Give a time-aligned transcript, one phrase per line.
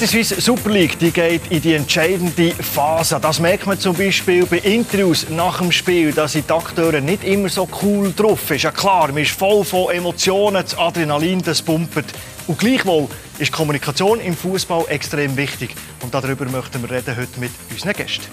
[0.00, 3.18] Die Suisse Super League die geht in die entscheidende Phase.
[3.20, 7.50] Das merkt man zum Beispiel bei Interviews nach dem Spiel, dass die Akteure nicht immer
[7.50, 8.62] so cool drauf sind.
[8.62, 12.06] Ja klar, man ist voll von Emotionen, das Adrenalin das pumpert.
[12.46, 13.08] Und gleichwohl
[13.38, 15.74] ist Kommunikation im Fußball extrem wichtig.
[16.00, 18.24] Und darüber möchten wir reden heute mit unseren Gästen.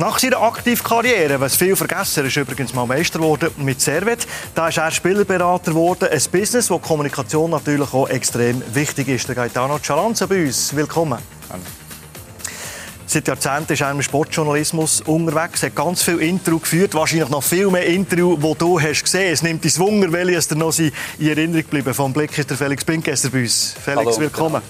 [0.00, 4.26] Nach seiner aktiven Karriere, was viel vergessen, ist übrigens mal Meister geworden mit Servet.
[4.54, 9.28] Da ist er Spielerberater geworden, ein Business, wo Kommunikation natürlich auch extrem wichtig ist.
[9.28, 10.74] Der Gaetano Cialanza bei uns.
[10.74, 11.18] Willkommen.
[11.50, 11.60] Hallo.
[13.04, 17.68] Seit Jahrzehnten ist er im Sportjournalismus unterwegs, hat ganz viel Intro geführt, wahrscheinlich noch viel
[17.68, 19.34] mehr Intro, die du hast gesehen.
[19.34, 21.92] Es nimmt dich Wunder, welches dir noch in Erinnerung geblieben.
[21.92, 23.74] Vom Blick ist der Felix Pinkesser bei uns.
[23.84, 24.18] Felix, Hallo.
[24.18, 24.62] willkommen.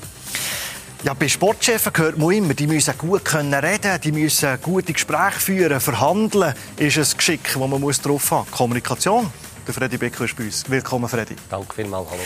[1.03, 5.41] Ja, bei Sportchefen gehört man immer, die müssen gut können reden, die müssen gute Gespräche
[5.41, 8.51] führen, verhandeln ist ein Geschick, das man muss drauf haben.
[8.51, 9.33] Kommunikation.
[9.67, 10.69] Der Freddy Becker ist bei uns.
[10.69, 11.37] Willkommen, Freddy.
[11.48, 12.21] Danke vielmals, hallo.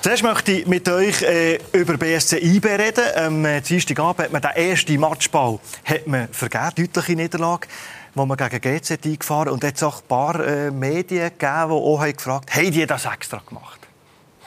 [0.00, 3.04] Zuerst möchte ich mit euch äh, über BSC IB reden.
[3.14, 7.68] Am ähm, Dienstagabend hat man den ersten Matchball hat man vergeben, deutliche Niederlage,
[8.16, 12.00] wo man gegen GZ eingefahren und jetzt auch ein paar äh, Medien gegeben, die auch
[12.00, 13.79] haben gefragt haben, die das extra gemacht?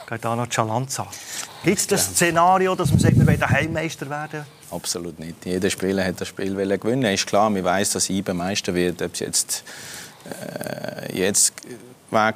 [0.06, 1.06] Gaetano Cialanza.
[1.62, 2.12] Gibt es das ja.
[2.12, 4.44] Szenario, dass man sagt, wir wollen Heimmeister werden?
[4.70, 5.44] Absolut nicht.
[5.44, 7.04] Jeder Spieler hat das Spiel gewinnen.
[7.12, 9.00] Ist klar, man weiß, dass IBE Meister wird.
[9.02, 9.64] Ob es jetzt,
[10.28, 11.54] äh, jetzt
[12.10, 12.32] war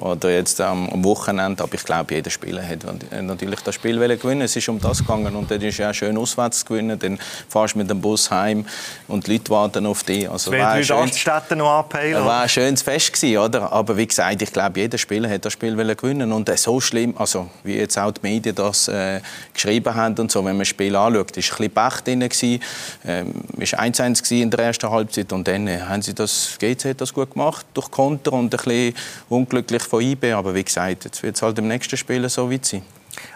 [0.00, 1.62] oder jetzt am Wochenende.
[1.62, 2.84] Aber ich glaube, jeder Spieler hat
[3.22, 4.42] natürlich das Spiel gewinnen.
[4.42, 6.98] Es ist um das gegangen und dann ist ja schön auswärts zu gewinnen.
[6.98, 7.18] Dann
[7.48, 8.64] fährst du mit dem Bus heim
[9.08, 10.28] und die Leute warten auf dich.
[10.28, 12.24] Also war ein schönes, Städte noch abheilen.
[12.24, 13.72] war ein schönes Fest gewesen, oder?
[13.72, 17.48] Aber wie gesagt, ich glaube, jeder Spieler hat das Spiel gewinnen und so schlimm, also
[17.62, 19.20] wie jetzt auch die Medien das äh,
[19.52, 22.62] geschrieben haben und so, wenn man das Spiel anschaut, ist ein bisschen Pech drin gewesen.
[23.06, 27.12] Ähm, ist 1-1 in der ersten Halbzeit und dann äh, haben sie das GC das
[27.12, 28.94] gut gemacht durch Konter und ein bisschen
[29.28, 30.32] unglücklich von IB.
[30.32, 32.82] Aber wie gesagt, jetzt wird es halt im nächsten Spiel so weit sein.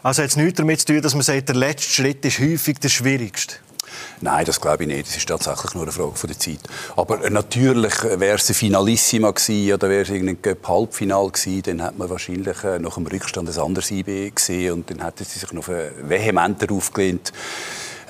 [0.03, 2.79] Also hat es nichts damit zu tun, dass man sagt, der letzte Schritt ist häufig
[2.79, 3.57] der schwierigste?
[4.21, 5.07] Nein, das glaube ich nicht.
[5.07, 6.61] Das ist tatsächlich nur eine Frage von der Zeit.
[6.97, 11.99] Aber natürlich wäre es ein Finalissima gewesen oder wäre es irgendein Cup-Halbfinal gewesen, dann hätte
[11.99, 15.53] man wahrscheinlich äh, nach dem Rückstand ein anderes IB gesehen und dann hätten sie sich
[15.53, 17.33] noch vehementer aufgelehnt.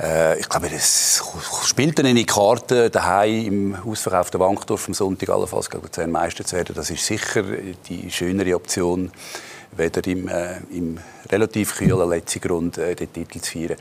[0.00, 1.22] Äh, ich glaube, es
[1.64, 6.56] spielt eine Karte daheim im Ausverkauf der Wankdorf am Sonntag allenfalls gegen den Meister zu
[6.56, 6.74] werden.
[6.74, 7.44] Das ist sicher
[7.88, 9.10] die schönere Option,
[9.76, 10.98] weder im, äh, im
[11.30, 13.76] relativ kühlen letzten Grund äh, den Titel zu feiern.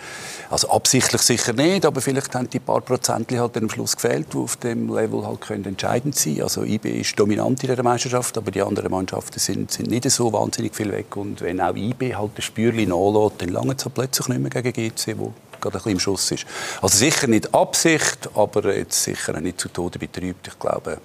[0.50, 4.38] Also absichtlich sicher nicht, aber vielleicht haben die paar Prozent halt am Schluss gefehlt, die
[4.38, 8.52] auf dem Level halt können entscheidend sein Also IB ist dominant in der Meisterschaft, aber
[8.52, 11.16] die anderen Mannschaften sind, sind nicht so wahnsinnig viel weg.
[11.16, 14.50] Und wenn auch IB halt das Spürchen nachlässt, dann lange es halt plötzlich nicht mehr
[14.50, 16.46] gegen GC, wo gerade ein bisschen im Schuss ist.
[16.82, 20.48] Also sicher nicht Absicht, aber jetzt sicher nicht zu Tode betrübt.
[20.48, 21.00] Ich glaube,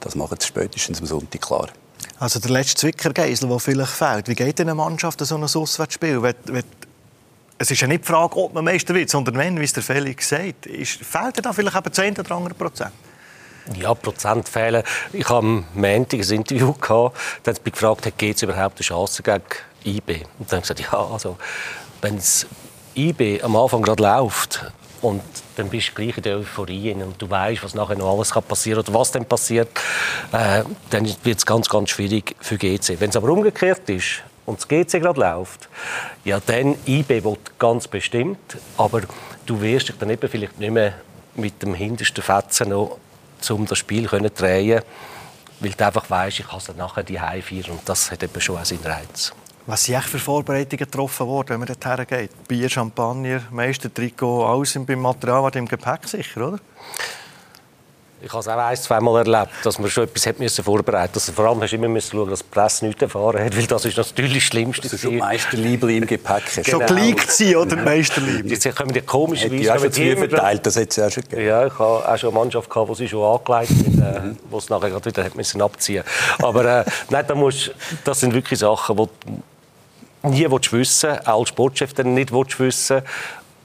[0.00, 1.68] das machen sie spätestens am Sonntag klar.
[2.18, 4.28] Also der letzte Zwickergeisel, der vielleicht fehlt.
[4.28, 6.20] Wie geht eine Mannschaft so ein Auswärtsspiel?
[7.58, 9.82] Es ist ja nicht die Frage, ob man Meister wird, sondern wenn, wie es der
[9.82, 10.66] Felix sagt.
[10.66, 12.92] Ist, fehlt da vielleicht eben 10 oder andere Prozent?
[13.74, 14.82] Ja, Prozent fehlen.
[15.12, 18.84] Ich habe am Montag ein Interview gehabt, da hat mich gefragt, gibt es überhaupt eine
[18.84, 19.42] Chance gegen
[19.84, 20.24] IB?
[20.38, 21.36] Und dann habe ich gesagt, ja, also,
[22.00, 22.46] wenn es
[22.96, 25.22] IB am Anfang gerade läuft und
[25.56, 28.82] dann bist du gleich in der Euphorie und du weißt, was nachher noch alles passieren
[28.84, 29.68] kann oder was dann passiert,
[30.32, 33.00] äh, dann wird es ganz, ganz schwierig für GC.
[33.00, 35.68] Wenn es aber umgekehrt ist und das GC gerade läuft,
[36.24, 39.02] ja, dann IB will ganz bestimmt, aber
[39.46, 40.94] du wirst dich dann eben vielleicht nicht mehr
[41.34, 42.98] mit dem hintersten Fetzen noch
[43.48, 44.82] um das Spiel zu drehen,
[45.60, 48.40] weil du einfach weißt, ich kann es dann nachher die feiern und das hat eben
[48.40, 49.32] schon auch seinen Reiz.
[49.70, 52.48] Was sind für Vorbereitungen getroffen worden, wenn man dorthin geht?
[52.48, 56.58] Bier, Champagner, Meistertrikot, alles beim Material, im Gepäck sicher, oder?
[58.20, 61.30] Ich habe es auch ein, zweimal erlebt, dass man schon etwas müssen vorbereiten musste.
[61.30, 63.66] Also vor allem hast du immer müssen schauen, dass die Presse nichts erfahren hat, weil
[63.66, 64.88] das ist natürlich das Schlimmste.
[64.88, 66.42] Dass du Meisterliebel im Gepäck.
[66.64, 66.80] Genau.
[66.80, 68.50] So geleakt sein, oder Meisterliebel?
[68.50, 69.56] Jetzt kommen die komischerweise...
[69.56, 71.46] Die hast du verteilt, das hätte es auch schon gegeben.
[71.46, 74.38] Ja, ich habe auch schon eine Mannschaft gehabt, die sie schon angelegt hat, äh, mhm.
[74.50, 76.02] wo es nachher gerade wieder hat müssen abziehen
[76.40, 77.70] Aber äh, nein, da musst,
[78.02, 79.08] das sind wirklich Sachen, die
[80.22, 83.02] nie willst wissen auch als Sportchef dann nicht willst wissen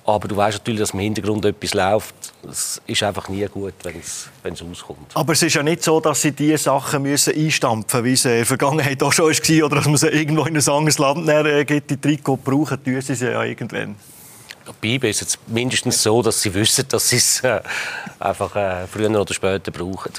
[0.08, 2.14] aber du weißt natürlich, dass im Hintergrund etwas läuft.
[2.48, 5.12] Es ist einfach nie gut, wenn es, wenn es auskommt.
[5.16, 8.26] Aber es ist ja nicht so, dass sie diese Sachen müssen einstampfen müssen, wie es
[8.26, 11.28] in der Vergangenheit auch schon war, oder dass man sie irgendwo in ein anderes Land
[11.28, 13.96] äh, gibt, die Trikot brauchen, tun sie sie ja irgendwann.
[14.82, 17.62] Bei ist es mindestens so, dass sie wissen, dass sie es äh,
[18.20, 20.12] einfach äh, früher oder später brauchen.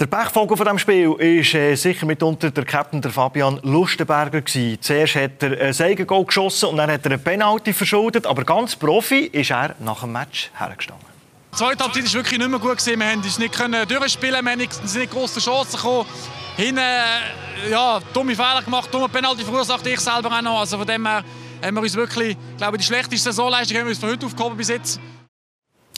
[0.00, 4.40] Der Pechvogel von diesem Spiel war äh, sicher mitunter der Captain der Fabian Lustenberger.
[4.40, 4.78] Gewesen.
[4.80, 8.26] Zuerst hat er ein Eigengoal geschossen und dann hat er eine Penalty verschuldet.
[8.26, 11.06] Aber ganz Profi ist er nach dem Match hergestanden.
[11.52, 12.86] Die zweite Halbzeit war wirklich nicht mehr gut.
[12.86, 16.08] Wir konnten uns nicht durchspielen, wir haben nicht, nicht grosse Chancen gekommen.
[16.56, 16.80] Hinten,
[17.70, 20.60] ja, dumme Fehler gemacht, dumme Penalty verursacht ich selber auch noch.
[20.60, 21.22] Also von dem her
[21.62, 24.56] haben wir uns wirklich, glaube ich, die schlechteste Saisonleistung haben wir uns von heute aufgehoben
[24.56, 24.98] bis jetzt.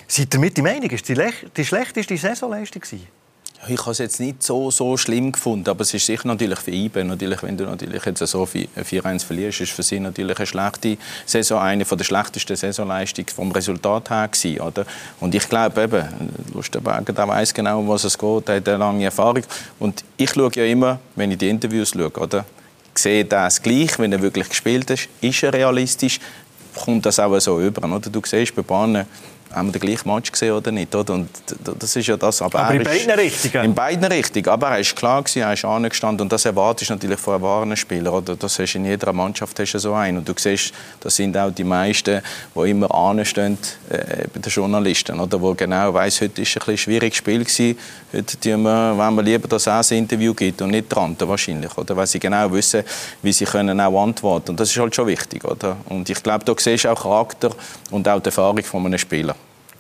[0.08, 3.23] Seid ihr mit die Meinung, ist die, die schlechteste Saisonleistung gewesen?
[3.66, 6.70] Ich habe es jetzt nicht so, so schlimm gefunden, aber es ist sicher natürlich für
[6.70, 10.98] IBE, natürlich, wenn du natürlich jetzt so 4-1 verlierst, ist für sie natürlich eine schlechte
[11.24, 14.84] Saison, eine der schlechtesten Saisonleistungen vom Resultat her gewesen, oder?
[15.20, 16.04] Und ich glaube eben,
[16.52, 19.44] Lustenberger, der weiß genau, was es geht, hat eine lange Erfahrung
[19.78, 22.44] und ich schaue ja immer, wenn ich die Interviews schaue, oder?
[22.94, 26.20] Ich sehe das gleich, wenn er wirklich gespielt hat, ist er realistisch,
[26.74, 28.10] kommt das auch so über, oder?
[28.10, 29.06] Du siehst bei Bahnen
[29.54, 30.94] haben wir den gleichen Match gesehen oder nicht?
[30.94, 31.14] Oder?
[31.14, 31.28] Und
[31.78, 32.42] das ist ja das.
[32.42, 33.64] Aber, aber in beiden Richtungen?
[33.64, 34.48] In beiden Richtungen.
[34.48, 37.76] Aber er ist klar gewesen, er ist angestanden und das erwartest du natürlich von erfahrenen
[37.76, 38.14] Spielern.
[38.14, 38.36] Oder?
[38.36, 40.18] Das hast in jeder Mannschaft hast du so einen.
[40.18, 42.20] Und du siehst, das sind auch die meisten,
[42.54, 43.58] die immer anstehen
[43.90, 45.20] äh, bei den Journalisten.
[45.20, 45.40] Oder?
[45.40, 47.78] Wo genau weiss, heute ist ein, ein schwieriges Spiel gewesen.
[48.12, 51.76] Heute tun wir, wenn wir lieber, dass er ein Interview gibt und nicht dran wahrscheinlich.
[51.78, 51.96] Oder?
[51.96, 52.82] Weil sie genau wissen,
[53.22, 55.44] wie sie können auch antworten Und das ist halt schon wichtig.
[55.44, 55.76] Oder?
[55.88, 57.50] Und ich glaube, da siehst du auch Charakter
[57.90, 59.34] und auch die Erfahrung von einem Spieler.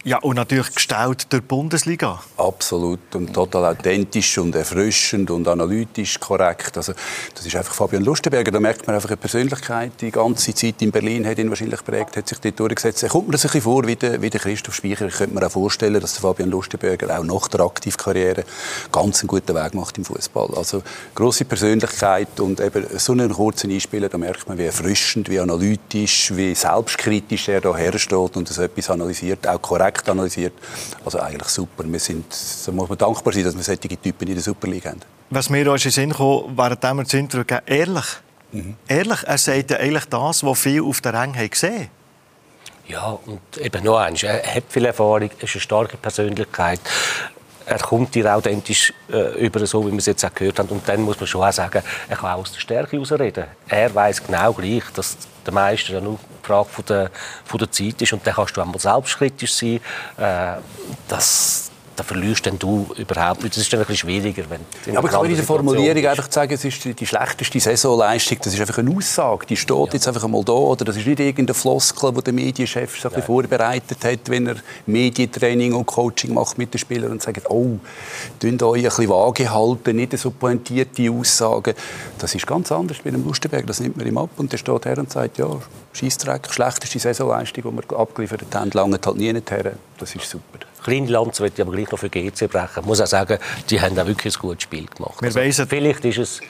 [0.06, 2.20] Ja, und natürlich gestellt durch die Bundesliga.
[2.36, 3.14] Absolut.
[3.14, 6.76] Und total authentisch und erfrischend und analytisch korrekt.
[6.76, 6.92] Also,
[7.34, 8.50] das ist einfach Fabian Lustenberger.
[8.50, 12.18] Da merkt man einfach eine Persönlichkeit, die ganze Zeit in Berlin hat ihn wahrscheinlich prägt,
[12.18, 13.02] hat sich dort durchgesetzt.
[13.02, 15.06] Er kommt mir das ein bisschen vor wie der, wie der Christoph Speicher.
[15.06, 18.44] Ich könnte mir auch vorstellen, dass Fabian Lustenberger auch nach der Aktivkarriere
[18.92, 20.50] ganz einen guten Weg macht im Fußball.
[20.54, 20.82] Also,
[21.14, 26.30] grosse Persönlichkeit und eben so einen kurzen Einspieler, da merkt man, wie erfrischend, wie analytisch,
[26.36, 30.52] wie selbstkritisch er da hersteht und das etwas analysiert, auch korrekt korrekt analysiert.
[31.04, 31.84] Also eigentlich super.
[31.86, 32.26] Wir sind,
[32.66, 35.00] da muss man dankbar sein, dass wir solche Typen in der Super League haben.
[35.30, 38.06] Was mir in den Sinn kam, während wir das Interview gegeben ehrlich.
[38.52, 38.76] Mhm.
[38.86, 41.88] Ehrlich, er sagt ja eigentlich das, was viele auf der Rang haben gesehen
[42.86, 44.22] ja, und eben noch eins.
[44.22, 46.80] Er hat viel Erfahrung, ist eine starke Persönlichkeit.
[47.66, 50.68] Er kommt dir authentisch äh, über, so wie wir es jetzt auch gehört haben.
[50.68, 53.44] Und dann muss man schon auch sagen, er kann auch aus der Stärke herausreden.
[53.68, 55.16] Er weiß genau gleich, dass
[55.46, 57.10] der Meister ja nur Frage von der,
[57.44, 58.12] von der Zeit ist.
[58.12, 59.80] Und dann kannst du einmal selbstkritisch sein.
[60.16, 60.60] Äh,
[61.08, 63.54] das, da verlierst du überhaupt nicht.
[63.54, 64.44] Das ist dann ein bisschen schwieriger.
[64.48, 68.38] Wenn ja, aber ich kann in der Formulierung einfach sagen, es ist die, schlechteste Saisonleistung.
[68.42, 69.46] Das ist einfach eine Aussage.
[69.46, 69.92] Die steht ja.
[69.92, 70.52] jetzt einfach einmal da.
[70.52, 74.56] Oder das ist nicht irgendeine Floskel, die der Medienchef sich vorbereitet hat, wenn er
[74.86, 77.78] Medientraining und Coaching macht mit den Spielern und sagt, oh,
[78.40, 81.74] tun euch ein bisschen vage halten, nicht so pointierte Aussagen.
[82.18, 83.66] Das ist ganz anders bei einem Lustenberg.
[83.66, 85.48] Das nimmt man ihm ab und der steht her und sagt, ja,
[85.92, 89.72] Scheissdreck, schlechteste Saisonleistung, die wir abgeliefert haben, lange halt nie nicht her.
[89.98, 90.73] Das ist super.
[90.84, 92.80] Kleine Lanze möchte ich aber gleich noch für GC brechen.
[92.80, 93.38] Ich muss auch sagen,
[93.70, 95.20] die haben auch wirklich ein gutes Spiel gemacht.
[95.20, 96.40] Wir also, vielleicht ist es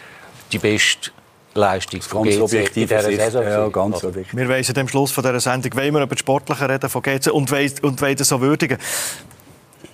[0.52, 1.12] die beste
[1.54, 3.42] Leistung von ganz GC objektiv in dieser Saison.
[3.44, 4.08] Ja, ganz also.
[4.08, 4.36] objektiv.
[4.36, 7.28] Wir weisen am Schluss von dieser Sendung wollen wir über die Sportliche reden von GC
[7.28, 8.78] und wollen, und wollen so würdigen.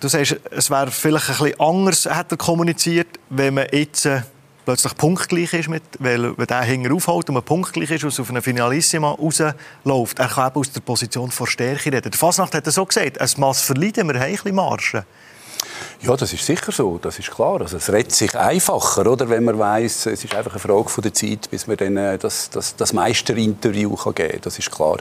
[0.00, 4.22] Du sagst, es wäre vielleicht ein bisschen anders, hat er kommuniziert, wenn man jetzt äh,
[4.64, 8.30] plötzlich punktgleich ist, mit, weil wenn der Hänger aufhält und man punktgleich ist und auf
[8.30, 10.18] eine Finalissima rausläuft.
[10.18, 12.10] Er kann eben aus der Position von Stärke reden.
[12.10, 15.02] Der Fasnacht hat er so gesagt, es muss verleiden, wir haben ein bisschen Marschen.
[16.02, 17.60] Ja, das ist sicher so, das ist klar.
[17.60, 21.02] Also es redet sich einfacher, oder, wenn man weiß, es ist einfach eine Frage von
[21.02, 24.40] der Zeit, bis man dann äh, das, das, das Meisterinterview geben kann.
[24.40, 24.96] Das ist klar.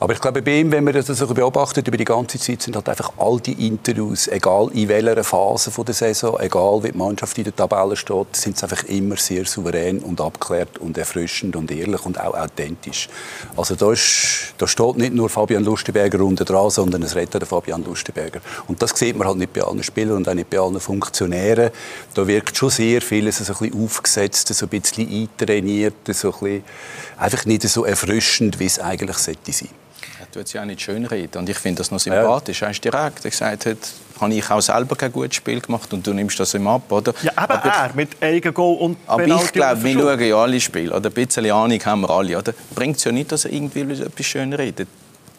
[0.00, 2.76] Aber ich glaube, bei ihm, wenn man das so beobachtet über die ganze Zeit, sind
[2.76, 6.98] halt einfach all die Interviews, egal in welcher Phase von der Saison, egal wie die
[6.98, 11.56] Mannschaft in der Tabelle steht, sind sie einfach immer sehr souverän und abgeklärt und erfrischend
[11.56, 13.08] und ehrlich und auch authentisch.
[13.56, 17.46] Also da, ist, da steht nicht nur Fabian Lustenberger unten dran, sondern es redet der
[17.46, 18.40] Fabian Lustenberger.
[18.68, 21.70] Und das sieht man halt nicht bei allen Spielern auch nicht bei allen Funktionären.
[22.14, 26.32] Da wirkt schon sehr vieles so ein bisschen aufgesetzt, so ein bisschen eintrainiert, so ein
[26.32, 26.64] bisschen,
[27.16, 29.70] einfach nicht so erfrischend, wie es eigentlich sollte sein.
[30.20, 31.38] Er tut sich auch nicht schön reden.
[31.38, 32.60] Und ich finde das noch sympathisch.
[32.60, 32.68] Ja.
[32.68, 33.24] Er ist direkt.
[33.24, 33.78] Er gesagt hat,
[34.20, 37.14] habe ich auch selber kein gutes Spiel gemacht und du nimmst das ihm ab, oder?
[37.22, 40.60] Ja, aber, aber er mit Eigengoal und Aber Penalty ich glaube, wir schauen ja alle
[40.60, 42.54] Spiele, oder ein bisschen Ahnung haben wir alle, oder?
[42.74, 44.88] Bringt es ja nicht, dass er irgendwie etwas schön redet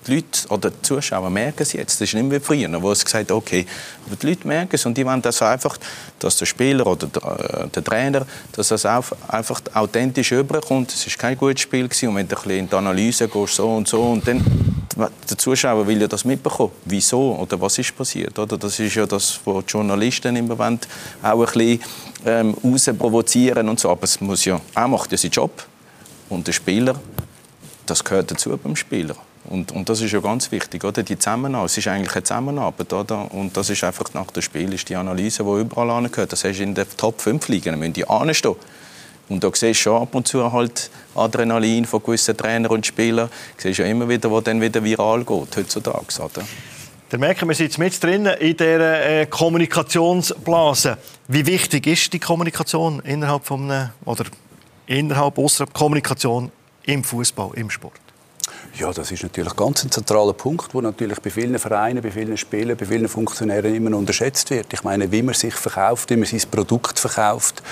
[0.07, 1.99] die Leute oder die Zuschauer merken es jetzt.
[1.99, 3.65] Das ist nicht mehr früher, wo es gesagt okay,
[4.05, 5.77] aber die Leute merken es und die wollen das einfach,
[6.19, 10.91] dass der Spieler oder der, äh, Trainer, dass das auf, einfach authentisch rüberkommt.
[10.91, 12.09] Es ist kein gutes Spiel gewesen.
[12.09, 14.43] und wenn du ein in die Analyse gehst, so und so und dann
[14.95, 16.71] der Zuschauer will ja das mitbekommen.
[16.85, 18.37] Wieso oder was ist passiert?
[18.39, 18.57] Oder?
[18.57, 20.79] Das ist ja das, was die Journalisten immer wollen,
[21.21, 21.79] auch ein
[22.63, 23.89] bisschen ähm, provozieren und so.
[23.89, 25.65] Aber es muss ja, er macht ja seinen Job
[26.29, 26.95] und der Spieler,
[27.85, 29.15] das gehört dazu beim Spieler.
[29.49, 31.03] Und, und das ist ja ganz wichtig, oder?
[31.03, 31.69] Die Zusammenarbeit.
[31.69, 33.31] Es ist eigentlich eine Zusammenarbeit, oder?
[33.31, 36.31] Und das ist einfach nach dem Spiel ist die Analyse, die überall angehört.
[36.31, 38.55] Das heißt, in den Top 5 liegen, dann müssen die anstehen.
[39.27, 43.29] Und da siehst du schon ab und zu halt Adrenalin von gewissen Trainern und Spielern.
[43.57, 46.45] Du siehst ja immer wieder, wo dann wieder viral geht, heutzutage, oder?
[47.09, 50.97] Dann merken wir, sind mit drin in dieser äh, Kommunikationsblase.
[51.27, 54.25] Wie wichtig ist die Kommunikation innerhalb von oder
[54.87, 56.51] innerhalb außerhalb Kommunikation
[56.83, 58.04] im Fußball, im Sport?
[58.77, 62.35] Ja, das ist natürlich ganz ein zentraler Punkt, der natürlich bei vielen Vereinen, bei vielen
[62.35, 64.73] Spielern, bei vielen Funktionären immer unterschätzt wird.
[64.73, 67.63] Ich meine, wie man sich verkauft, wie man sein Produkt verkauft.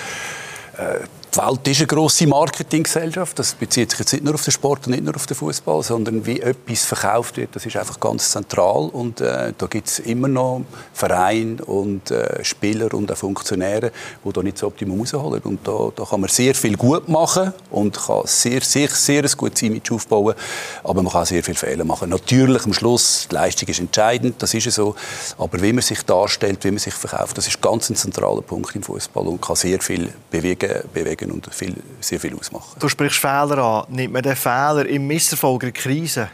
[1.34, 3.36] Die Welt ist eine grosse Marketinggesellschaft.
[3.40, 5.82] Das bezieht sich jetzt nicht nur auf den Sport und nicht nur auf den Fußball,
[5.82, 8.88] sondern wie etwas verkauft wird, das ist einfach ganz zentral.
[8.92, 10.62] Und äh, da gibt es immer noch
[10.92, 13.90] Vereine und äh, Spieler und auch Funktionäre,
[14.24, 15.42] die da nicht das Optimum rausholen.
[15.42, 19.32] Und da, da kann man sehr viel gut machen und kann sehr, sehr, sehr ein
[19.36, 20.36] gutes Image aufbauen,
[20.84, 22.10] aber man kann sehr viele Fehler machen.
[22.10, 24.94] Natürlich am Schluss, die Leistung ist entscheidend, das ist so,
[25.36, 28.76] aber wie man sich darstellt, wie man sich verkauft, das ist ganz ein zentraler Punkt
[28.76, 32.78] im Fußball und kann sehr viel bewegen, bewegen bewegen und viel, sehr viel ausmachen.
[32.78, 33.84] Du sprichst Fehler an.
[33.88, 36.30] Nimmt man den Fehler im Misserfolg, in der Krise,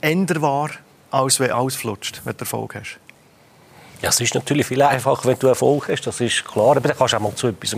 [0.00, 0.70] änder wahr,
[1.10, 2.98] als wenn alles flutscht, wenn du Erfolg hast?
[4.02, 6.72] Ja, es ist natürlich viel einfacher, wenn du Erfolg hast, das ist klar.
[6.72, 7.74] Aber dann kannst du auch mal zu etwas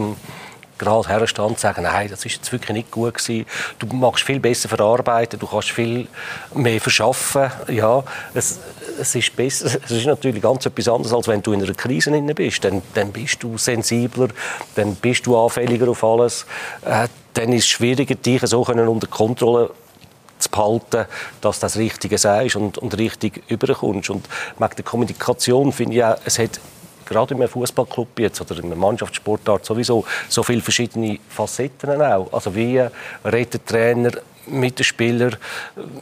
[0.78, 3.46] gerade herstehen und sagen, nein, das ist jetzt wirklich nicht gut gewesen.
[3.78, 6.06] Du machst viel besser verarbeiten, du kannst viel
[6.54, 7.50] mehr verschaffen.
[7.68, 8.02] Ja,
[8.34, 8.58] es,
[9.00, 9.78] es ist besser.
[9.84, 12.62] Es ist natürlich ganz etwas anderes, als wenn du in einer Krise drin bist.
[12.64, 14.28] Dann, dann bist du sensibler,
[14.74, 16.46] dann bist du anfälliger auf alles.
[16.84, 19.70] Äh, dann ist es schwieriger, dich so unter Kontrolle
[20.38, 21.06] zu behalten,
[21.40, 24.10] dass das Richtige sei und, und richtig überkommst.
[24.10, 26.60] Und mit der Kommunikation finde ich auch, es hat
[27.08, 32.32] gerade in einem Fußballclub jetzt oder in einer Mannschaftssportart sowieso so viele verschiedene Facetten auch.
[32.32, 32.82] Also wie
[33.24, 34.10] redet der Trainer
[34.46, 35.36] mit den Spielern,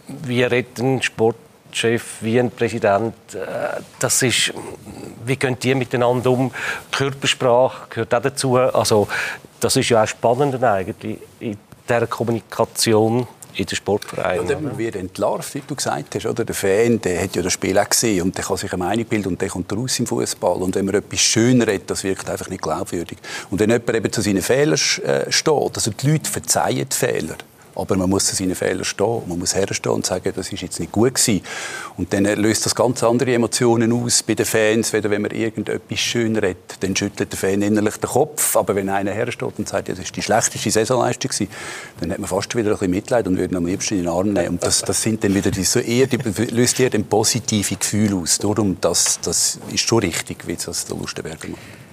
[0.07, 3.15] wie redet ein Sportchef, wie ein Präsident.
[3.35, 4.53] Äh, das ist,
[5.25, 6.53] wie gehen die miteinander um?
[6.91, 8.57] Körpersprache gehört auch dazu.
[8.57, 9.09] Also
[9.61, 11.59] das ist ja auch spannend eigentlich in
[11.89, 14.41] dieser Kommunikation in den Sportvereinen.
[14.41, 16.27] Und dann wird entlarvt, wie du gesagt hast.
[16.27, 16.45] Oder?
[16.45, 19.05] Der Fan der hat ja das Spiel auch gesehen und der kann sich eine Meinung
[19.07, 20.63] bilden und der kommt raus im Fußball.
[20.63, 23.19] Und wenn man etwas schön redet, das wirkt einfach nicht glaubwürdig.
[23.51, 27.37] Und wenn jemand eben zu seinen Fehlern äh, steht, also die Leute verzeihen die Fehler,
[27.77, 29.23] aber man muss zu seinen Fehlern stehen.
[29.27, 31.43] Man muss herstehen und sagen, das ist jetzt nicht gut gewesen.
[31.97, 34.93] Und dann löst das ganz andere Emotionen aus bei den Fans.
[34.93, 38.57] Weder wenn man irgendetwas schön redet, dann schüttelt der Fan innerlich den Kopf.
[38.57, 41.51] Aber wenn einer hersteht und sagt, das ist die schlechteste Saisonleistung gewesen,
[42.01, 44.09] dann hat man fast wieder ein bisschen Mitleid und würde ihn am liebsten in den
[44.09, 44.49] Arm nehmen.
[44.49, 46.17] Und das, das sind dann wieder die, so eher, die
[46.51, 48.39] löst eher ein positives Gefühl aus.
[48.39, 51.86] Darum, das, das ist schon richtig, wie das der Lustenberger macht.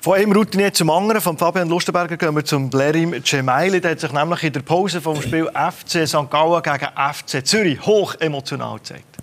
[0.00, 3.80] Von einem Routinier zum anderen, von Fabian Lustenberger, gehen wir zum Blerim Cemaili.
[3.80, 6.30] Der hat sich nämlich in der Pause vom Spiel FC St.
[6.30, 9.16] Gallen gegen FC Zürich hoch emotional gezeigt.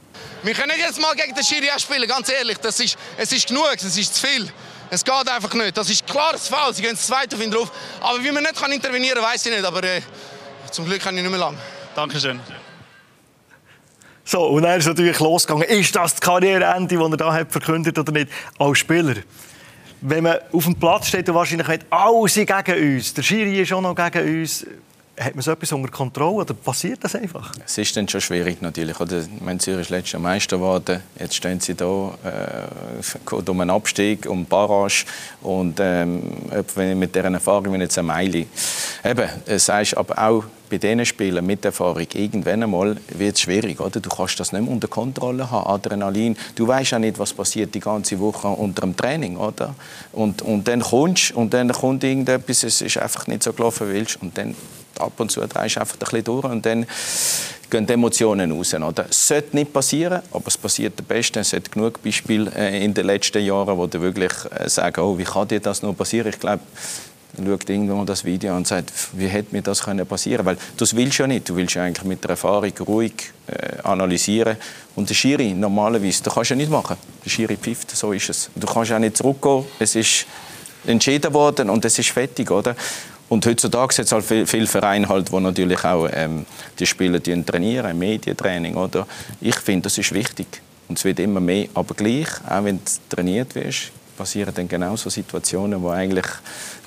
[0.43, 2.57] Wir können nicht jetzt mal gegen den Schiri spielen, ganz ehrlich.
[2.57, 4.51] Das ist, es ist genug, es ist zu viel.
[4.89, 5.77] Es geht einfach nicht.
[5.77, 6.73] Das ist klares Foul.
[6.73, 7.71] Sie gehen das zweite auf ihn drauf.
[8.01, 9.65] Aber wie man nicht kann intervenieren kann, weiß ich nicht.
[9.65, 10.01] Aber äh,
[10.71, 11.57] zum Glück kann ich nicht mehr lang.
[11.95, 12.37] Dankeschön.
[14.25, 15.69] So, und er ist natürlich losgegangen.
[15.69, 18.29] Ist das das Karriereende, das er da hat verkündet oder nicht?
[18.59, 19.15] Als Spieler
[20.07, 23.61] wenn man auf dem Platz steht und wahrscheinlich nicht alle sind gegen uns, der Schiri
[23.61, 24.65] ist auch noch gegen uns,
[25.17, 27.53] hat man so etwas unter Kontrolle oder passiert das einfach?
[27.65, 28.99] Es ist dann schon schwierig natürlich.
[28.99, 29.23] Oder?
[29.39, 31.01] Mein Zürich ist letztes Jahr Meister geworden.
[31.19, 35.05] Jetzt stehen sie da äh, um einen Abstieg, um Barrage
[35.41, 36.21] und ähm,
[36.77, 38.45] mit dieser Erfahrung wie jetzt eine Meile.
[39.03, 43.79] Eben, es ist aber auch bei diesen Spielen mit Erfahrung irgendwann einmal wird es schwierig,
[43.79, 43.99] oder?
[43.99, 46.35] Du kannst das nicht mehr unter Kontrolle haben, Adrenalin.
[46.55, 49.75] Du weißt ja nicht, was passiert die ganze Woche unter dem Training, oder?
[50.11, 54.21] Und, und dann kommst und dann kommt irgendetwas, es ist einfach nicht so gelaufen, willst
[54.21, 54.55] und dann
[54.99, 56.85] ab und zu drehst du einfach ein bisschen durch und dann
[57.69, 58.73] gehen die Emotionen raus.
[58.73, 59.05] Oder?
[59.09, 61.39] Es sollte nicht passieren, aber es passiert am besten.
[61.39, 65.17] Es hat genug Beispiele äh, in den letzten Jahren, wo du wirklich äh, sagen, oh,
[65.17, 66.29] wie kann dir das nur passieren?
[66.29, 66.61] Ich glaube,
[67.43, 70.95] schaut irgendwann das Video an und sagt, wie hätte mir das können passieren Weil das
[70.95, 71.49] willst du ja nicht.
[71.49, 73.13] Du willst ja eigentlich mit der Erfahrung ruhig
[73.47, 74.57] äh, analysieren.
[74.95, 76.97] Und der Schiri, normalerweise, das kannst du ja nicht machen.
[77.23, 78.49] Der Schiri pfifft, so ist es.
[78.55, 79.65] Du kannst auch nicht zurückgehen.
[79.79, 80.25] Es ist
[80.87, 82.75] entschieden worden und es ist fertig, oder?
[83.35, 86.45] Und heutzutage sind es halt viele viel Vereine, halt, die natürlich auch ähm,
[86.79, 88.75] die Spieler die trainieren, Medientraining.
[88.75, 89.05] Oder?
[89.41, 90.47] Ich finde, das ist wichtig.
[90.87, 91.67] Und es wird immer mehr.
[91.73, 96.25] Aber gleich, auch wenn du trainiert wirst, passieren dann genau so Situationen, die eigentlich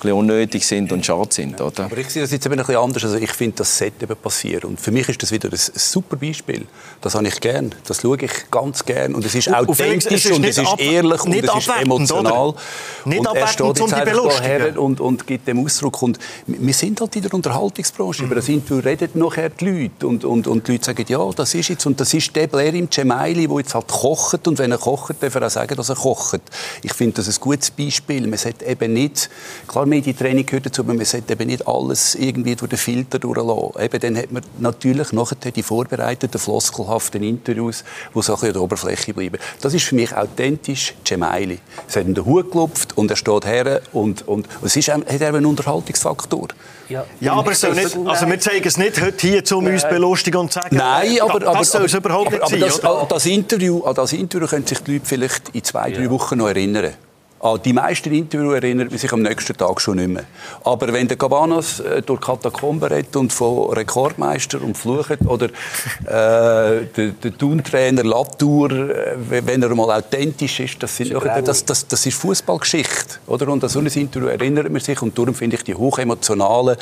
[0.03, 1.59] ein unnötig sind und schade sind.
[1.59, 1.85] Oder?
[1.85, 3.03] Aber ich sehe das jetzt eben ein bisschen anders.
[3.03, 4.71] Also ich finde, das sollte eben passieren.
[4.71, 6.65] Und für mich ist das wieder ein super Beispiel.
[7.01, 7.75] Das habe ich gern.
[7.85, 9.15] Das schaue ich ganz gern.
[9.15, 12.49] Und es ist authentisch und es ist ehrlich und es ist emotional.
[12.49, 12.59] Oder?
[13.05, 16.01] Nicht und er steht jetzt um einfach her und, und gibt dem Ausdruck.
[16.01, 18.21] Und wir sind halt in der Unterhaltungsbranche.
[18.23, 18.27] Mhm.
[18.27, 20.07] Über das Interview reden nachher die Leute.
[20.07, 21.85] Und, und, und die Leute sagen, ja, das ist jetzt.
[21.85, 24.47] Und das ist der Blair im Cemaili, der jetzt halt kocht.
[24.47, 26.41] Und wenn er kocht, darf er auch sagen, dass er kocht.
[26.83, 28.27] Ich finde das ein gutes Beispiel.
[28.27, 29.29] Man sollte eben nicht,
[29.67, 33.81] klar, Medientraining gehört dazu, aber man sollte eben nicht alles irgendwie durch den Filter durchlassen.
[33.81, 37.83] Eben, dann hat man natürlich nachher die vorbereiteten, floskelhaften Interviews,
[38.15, 39.37] die so ein bisschen an der Oberfläche bleiben.
[39.61, 41.59] Das ist für mich authentisch Cemaili.
[41.87, 45.11] Es hat ihm den Hut geklopft und er steht her und, und es ist, hat
[45.11, 46.49] eben einen Unterhaltungsfaktor.
[46.89, 49.83] Ja, ja aber es soll nicht, also wir zeigen es nicht heute hier, um uns
[49.87, 52.59] belustigen und sagen, Nein, äh, aber, das soll es aber, überhaupt nicht aber, sein.
[52.59, 53.05] das, oder?
[53.07, 56.47] das, Interview, an das Interview können sich die Leute vielleicht in zwei, drei Wochen noch
[56.47, 56.93] erinnern.
[57.41, 60.25] An die meisten Interviews erinnert man sich am nächsten Tag schon nicht mehr.
[60.65, 66.85] Aber wenn der Cabanas äh, durch Katakomben redet und von Rekordmeister und flucht, oder äh,
[66.97, 72.17] der, der Latour, äh, wenn er mal authentisch ist, das, sind, das, das, das ist
[72.17, 73.19] Fußballgeschichte.
[73.27, 73.47] Oder?
[73.47, 75.01] Und an so ein Interview erinnert man sich.
[75.01, 76.75] Und darum finde ich, die hochemotionalen,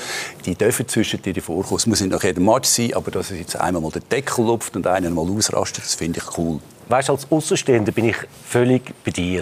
[0.44, 1.78] die dürfen zwischen dir vorkommen.
[1.78, 4.44] Es muss nicht nach jedem Match sein, aber dass es jetzt einmal mal den Deckel
[4.44, 6.60] lupft und einer mal ausrastet, das finde ich cool.
[6.90, 9.42] Weißt, als Außenstehender bin ich völlig bei dir.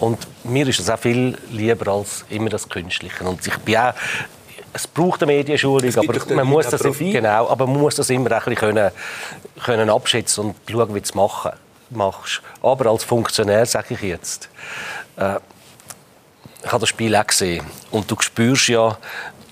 [0.00, 3.24] Und mir ist das auch viel lieber als immer das Künstliche.
[3.24, 3.94] Und ich bin auch,
[4.72, 8.38] es braucht eine Medienschulung, aber man muss das genau, aber man muss das immer ein
[8.38, 8.90] bisschen können,
[9.64, 11.52] können abschätzen und schauen, wie du es machen,
[11.90, 12.42] machst.
[12.60, 14.48] Aber als Funktionär sage ich jetzt,
[15.16, 15.36] äh,
[16.64, 18.96] ich habe das Spiel auch gesehen und du spürst ja,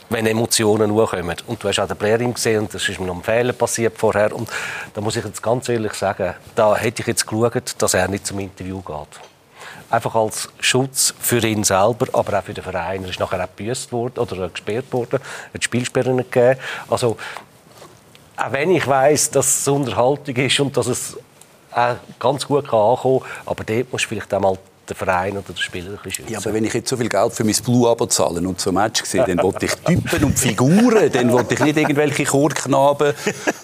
[0.09, 1.37] wenn Emotionen hochkommen.
[1.47, 3.97] Und du hast auch den Blairing gesehen und das ist mir noch ein Fehler passiert
[3.97, 4.35] vorher.
[4.35, 4.49] Und
[4.93, 8.27] da muss ich jetzt ganz ehrlich sagen, da hätte ich jetzt geschaut, dass er nicht
[8.27, 9.32] zum Interview geht
[9.93, 13.05] einfach als Schutz für ihn selber, aber auch für den Verein.
[13.05, 15.21] Er ist nachher auch gebüßt worden oder gesperrt worden,
[15.53, 16.59] hat Spielsperren gegeben.
[16.89, 17.17] Also,
[18.37, 21.19] auch wenn ich weiß, dass es Unterhaltung ist und dass es
[21.71, 24.59] auch ganz gut kann ankommen kann, aber dort musst du vielleicht einmal
[24.93, 27.33] den Verein oder den Spieler ein bisschen Ja, aber wenn ich jetzt so viel Geld
[27.33, 31.33] für mein Blue-Abo zahle und so Match sehe, dann wollte ich Typen und Figuren, dann
[31.33, 33.15] wollte ich nicht irgendwelche Chorknaben,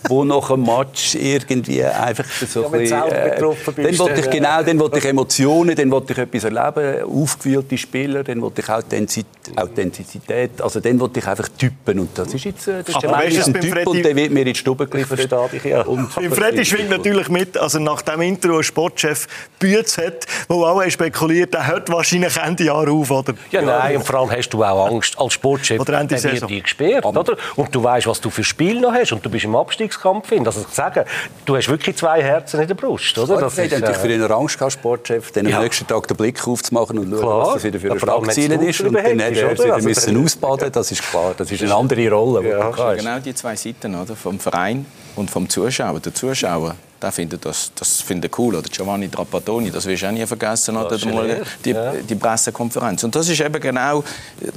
[0.08, 4.62] die nach einem Match irgendwie einfach so ja, ein bisschen, äh, Dann wollte ich genau,
[4.62, 10.60] dann wollte ich Emotionen, dann wollte ich etwas erleben, aufgewühlte Spieler, dann wollte ich Authentizität,
[10.60, 13.30] also dann wollte ich einfach Typen und das ist jetzt äh, das ist aber ein
[13.30, 15.20] Typ Freddy, und der wird mir in die Stube geliefert.
[15.52, 15.84] Ich, ja.
[15.84, 19.26] Freddy schwingt natürlich mit, also nach dem Intro ein Sportchef
[19.58, 20.80] Bütz hat, wo auch
[21.18, 23.34] spekuliert, der hört wahrscheinlich Ende Jahr auf, oder?
[23.50, 26.48] Ja, nein, und vor allem hast du auch Angst als Sportchef, oder Ende der wird
[26.48, 27.36] dich gesperrt, oder?
[27.56, 30.32] Und du weißt, was du für Spiel noch hast und du bist im Abstiegskampf.
[30.44, 31.04] Also ich sage,
[31.44, 33.40] du hast wirklich zwei Herzen in der Brust, oder?
[33.40, 33.94] Das ist, äh...
[33.94, 35.56] für den Angst gehabt, Sportchef, dann ja.
[35.56, 38.80] am nächsten Tag den Blick aufzumachen und schauen, was das wieder für ein Schlagziel ist.
[38.80, 41.34] Und dann hat er wieder also müssen ausbaden, das ist klar.
[41.36, 42.48] Das ist eine andere Rolle.
[42.48, 42.94] Ja.
[42.94, 44.14] Genau die zwei Seiten, oder?
[44.14, 46.00] Vom Verein und vom Zuschauer.
[46.00, 48.56] Der Zuschauer der findet das, das findet cool.
[48.56, 50.98] Oder Giovanni Trapattoni, das wirst du auch nie vergessen, oder?
[51.06, 51.92] Mal die, ja.
[51.92, 53.04] die Pressekonferenz.
[53.04, 54.02] Und das ist eben genau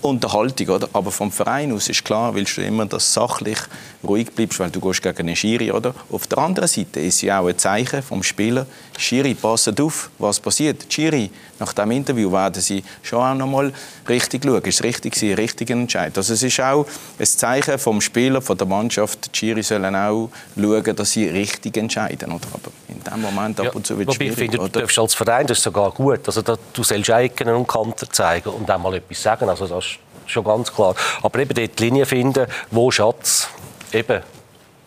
[0.02, 0.70] Unterhaltung.
[0.70, 0.90] Oder?
[0.94, 3.60] Aber vom Verein aus ist klar, willst du immer, dass sachlich
[4.04, 5.72] ruhig bleibst, weil du gehst gegen einen Schiri.
[5.72, 5.94] Oder?
[6.12, 8.66] Auf der anderen Seite ist ja auch ein Zeichen vom Spieler,
[8.98, 10.86] Schiri, passt auf, was passiert.
[10.90, 13.74] Schiri, nach dem Interview werden sie schon auch noch mal
[14.08, 14.62] richtig schauen.
[14.64, 16.16] Ist es richtig gewesen, richtiger Entscheid?
[16.18, 16.86] Also es ist auch
[17.20, 19.34] ein Zeichen vom Spieler, von der Mannschaft.
[19.34, 22.31] Die Schiri sollen auch schauen, dass sie richtig entscheiden.
[22.34, 22.48] Oder?
[22.54, 24.34] Aber in dem Moment ab und zu wird es schwierig.
[24.34, 26.22] Ich finde, du darfst als Verein, das ist sogar gut.
[26.28, 29.50] Also, da, du sollst Ecken und Kanten zeigen und dann mal etwas sagen.
[29.50, 30.96] Also, das ist schon ganz klar.
[31.22, 33.48] Aber eben dort die Linie finden, wo Schatz
[33.92, 34.22] eben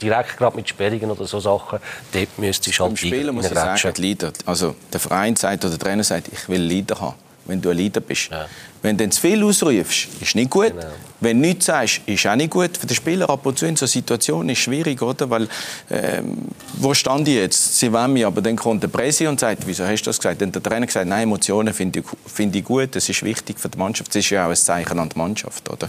[0.01, 1.79] direkt gerade mit Sperrungen oder so Sachen,
[2.13, 5.77] dort müsste ich halt Im Spielen muss ich sagen, Leader, also der Verein sagt oder
[5.77, 7.15] der Trainer sagt, ich will Leader haben,
[7.47, 8.31] wenn du ein Leader bist.
[8.31, 8.47] Ja.
[8.85, 10.69] Wenn du zu viel ausrufst, ist nicht gut.
[10.69, 10.85] Genau.
[11.21, 12.77] Wenn du nichts sagst, ist auch nicht gut.
[12.77, 15.31] Für den Spieler ab und zu in so Situationen ist schwierig, oder?
[15.31, 15.49] Weil,
[15.91, 16.37] ähm,
[16.75, 17.79] wo stand ich jetzt?
[17.79, 20.43] Sie wollen mich, aber dann kommt der Presse und sagt, wieso hast du das gesagt?
[20.43, 23.71] Dann der Trainer gesagt, nein, Emotionen finde ich, find ich gut, das ist wichtig für
[23.71, 24.11] die Mannschaft.
[24.11, 25.89] Das ist ja auch ein Zeichen an die Mannschaft, oder?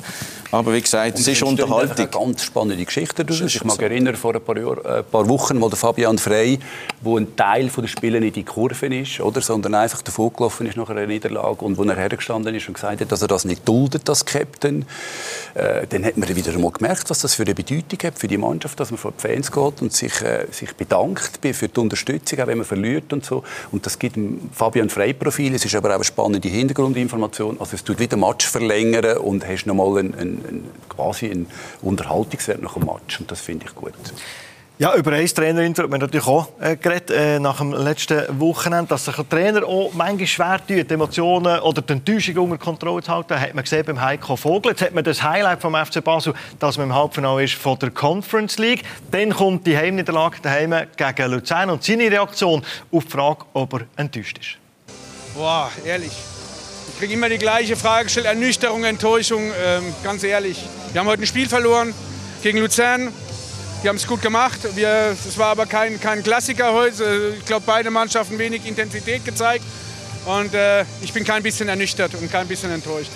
[0.51, 1.97] Aber wie gesagt, es ist Unterhaltung.
[1.97, 3.25] Eine ganz spannende Geschichte.
[3.29, 3.81] Ich mag so.
[3.81, 6.59] erinnern, vor ein paar, Jahr, ein paar Wochen, wo der Fabian Frey,
[7.01, 9.41] wo ein Teil der Spieler nicht in die Kurve ist, oder?
[9.41, 12.84] sondern einfach davor gelaufen ist nach einer Niederlage und wo er hergestanden ist und gesagt
[12.85, 14.85] hat, dass er das nicht duldet, das Captain.
[15.53, 18.37] Äh, dann hat man wieder einmal gemerkt, was das für eine Bedeutung hat für die
[18.37, 22.39] Mannschaft, dass man vor die Fans geht und sich, äh, sich bedankt für die Unterstützung,
[22.39, 23.43] auch wenn man verliert und so.
[23.71, 24.17] Und das gibt
[24.53, 25.55] Fabian Frey-Profil.
[25.55, 27.57] Es ist aber auch eine spannende Hintergrundinformation.
[27.59, 31.47] Also es tut wieder Match verlängern und hast nochmal einen, einen, quasi einen
[31.81, 33.19] Unterhaltungswert nach dem Match.
[33.19, 33.93] Und das finde ich gut.
[34.77, 38.89] Ja, über ein Trainerinterview haben wir natürlich auch äh, geredet, äh, nach dem letzten Wochenende,
[38.89, 43.09] dass sich ein Trainer auch manchmal schwer tut, Emotionen oder die Enttäuschung unter Kontrolle zu
[43.09, 43.39] halten.
[43.39, 44.73] Hat man gesehen beim Heiko Vogel.
[44.73, 47.89] Jetzt hat man das Highlight vom FC Basel, dass man im Halbfinale ist von der
[47.89, 48.83] Conference League.
[49.11, 52.61] Dann kommt die Heimniederlage daheim gegen Luzern und seine Reaktion
[52.91, 54.57] auf die Frage, ob er enttäuscht ist.
[55.35, 56.11] Boah, ehrlich.
[56.89, 60.61] Ich kriege immer die gleiche Frage gestellt, Ernüchterung, Enttäuschung, ähm, ganz ehrlich.
[60.91, 61.93] Wir haben heute ein Spiel verloren
[62.43, 63.13] gegen Luzern.
[63.85, 64.65] Die haben es gut gemacht.
[64.65, 67.35] Es war aber kein, kein Klassiker heute.
[67.37, 69.63] Ich glaube, beide Mannschaften wenig Intensität gezeigt.
[70.25, 73.11] Und äh, ich bin kein bisschen ernüchtert und kein bisschen enttäuscht.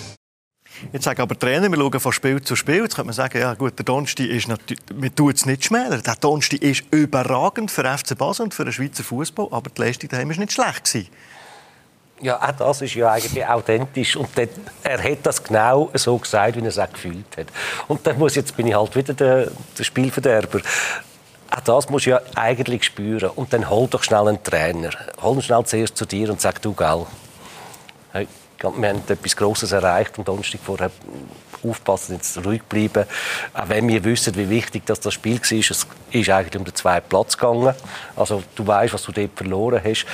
[0.92, 2.84] Jetzt sagen aber Trainer, wir schauen von Spiel zu Spiel.
[2.84, 6.04] Jetzt könnte man sagen, ja gut, der Donsti ist natürlich, wir tun es nicht schmälern.
[6.04, 10.08] Der Donsti ist überragend für FC Basel und für den Schweizer Fußball, aber die Leistung
[10.08, 11.08] daheim war nicht schlecht gewesen.
[12.22, 14.16] Ja, auch das ist ja eigentlich authentisch.
[14.16, 14.50] Und dort,
[14.82, 17.46] er hat das genau so gesagt, wie er es auch gefühlt hat.
[17.88, 20.60] Und dann muss, jetzt bin ich halt wieder der, der Spielverderber.
[21.50, 23.30] Auch das musst du ja eigentlich spüren.
[23.30, 24.90] Und dann hol doch schnell einen Trainer.
[25.22, 27.06] Hol ihn schnell zuerst zu dir und sag, du, gell,
[28.12, 28.28] hey,
[28.60, 30.90] wir haben etwas Grosses erreicht am Donnerstag vorher
[31.62, 33.04] aufpassen, jetzt ruhig bleiben.
[33.54, 36.74] Auch wenn wir wissen, wie wichtig das, das Spiel war, es ist eigentlich um den
[36.74, 37.74] zweiten Platz gegangen.
[38.16, 40.06] Also du weißt, was du dort verloren hast.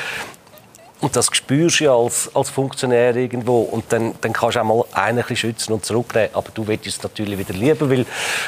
[1.07, 3.61] Und das spürst du ja als, als Funktionär irgendwo.
[3.61, 6.31] Und dann, dann kannst du auch mal einen schützen und zurücknehmen.
[6.33, 8.05] Aber du willst es natürlich wieder lieber, weil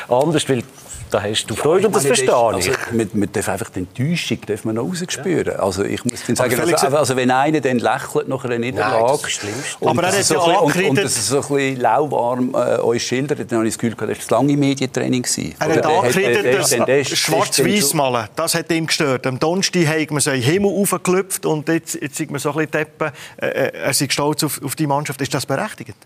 [0.09, 0.65] anders, weil
[1.09, 2.33] da hast du Freude und das verstehe ich.
[2.33, 5.55] Also, man, man darf einfach die Enttäuschung darf man noch rausspüren.
[5.55, 5.59] Ja.
[5.61, 9.77] Also ich muss sagen, also, also, wenn einer dann lächelt nach einer Niederlage Nein, das
[9.81, 13.39] und, aber er so ja und, und das so ein bisschen lauwarm äh, euch schildert,
[13.51, 15.25] dann habe ich das Gefühl, das war das lange Medientraining.
[15.59, 19.27] Er hat angekreidet, das schwarz-weiß malen, das hat ihm gestört.
[19.27, 22.51] Am Donnerstag hat man so in den Himmel aufgeklüpft und jetzt, jetzt sieht man so
[22.51, 23.13] ein bisschen Deppen.
[23.41, 25.21] Äh, äh, er ist stolz auf, auf die Mannschaft.
[25.21, 25.97] Ist das berechtigt?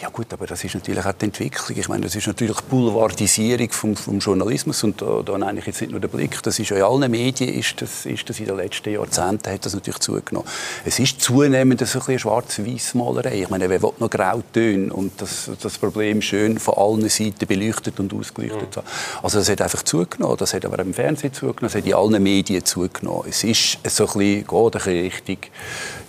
[0.00, 1.78] Ja gut, aber das ist natürlich auch die Entwicklung.
[1.78, 5.80] Ich meine, das ist natürlich die Boulevardisierung vom, vom Journalismus und da, da eigentlich jetzt
[5.80, 8.46] nicht nur der Blick, das ist ja in allen Medien, ist das, ist das in
[8.46, 10.48] den letzten Jahrzehnten hat das natürlich zugenommen.
[10.84, 13.42] Es ist zunehmend so ein Schwarz-Weiß-Malerei.
[13.42, 18.00] Ich meine, wer will noch Grautöne und das, das Problem schön von allen Seiten beleuchtet
[18.00, 18.82] und ausgeleuchtet mhm.
[19.22, 22.22] Also das hat einfach zugenommen, das hat aber im Fernsehen zugenommen, das hat in allen
[22.22, 23.24] Medien zugenommen.
[23.28, 25.50] Es ist so ein bisschen, geht ein bisschen richtig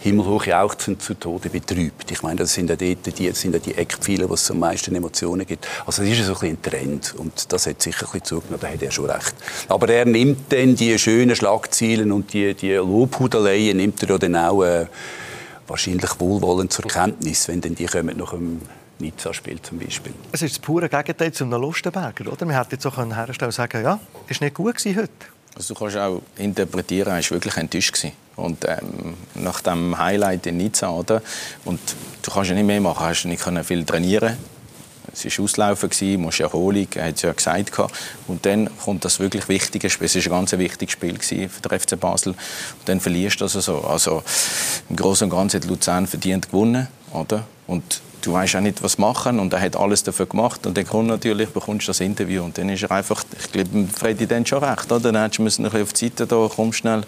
[0.05, 2.11] himmelhoch jauchzend zu Tode betrübt.
[2.11, 4.93] Ich meine, das sind ja die, die, sind ja die Eckpfeiler, wo es am meisten
[4.93, 5.67] Emotionen gibt.
[5.83, 8.67] Also das ist so ein, ein Trend und das hat sicher ein bisschen zugenommen, da
[8.67, 9.33] hat er schon recht.
[9.67, 14.63] Aber er nimmt dann die schönen Schlagzeilen und die, die Lobhudeleien nimmt er dann auch
[14.63, 14.85] äh,
[15.65, 18.61] wahrscheinlich wohlwollend zur Kenntnis, wenn dann die kommen nach dem
[18.99, 20.13] Nizza-Spiel zum Beispiel.
[20.31, 22.45] Es ist das pure Gegenteil zum Lustenberger, oder?
[22.45, 25.34] Man hätte jetzt auch herstellen sagen ja, ist nicht gut gewesen heute.
[25.55, 27.93] Also du kannst auch interpretieren, er war wirklich enttäuscht.
[27.93, 28.11] Gewesen.
[28.35, 31.21] Und ähm, nach dem Highlight in Nizza, oder?
[31.63, 31.79] Und
[32.21, 34.37] du kannst ja nicht mehr machen, hast nicht viel trainieren.
[35.13, 37.71] Es war Auslaufen, du musst Erholung, er hat es ja gesagt.
[38.27, 40.07] Und dann kommt das wirklich wichtige Spiel.
[40.07, 42.33] Es war ein ganz wichtiges Spiel für den FC Basel.
[42.33, 42.39] Und
[42.89, 43.87] dann verlierst du das also so.
[43.87, 44.23] Also
[44.89, 47.45] im Großen und Ganzen hat Luzern verdient gewonnen, oder?
[47.67, 50.85] Und du weißt auch nicht, was machen und er hat alles dafür gemacht und dann
[50.85, 54.45] kommt natürlich, bekommst du das Interview und dann ist er einfach, ich glaube, Freddy dann
[54.45, 55.11] schon recht, oder?
[55.11, 57.03] Dann hättest du müssen ein bisschen auf die Seite da, komm schnell,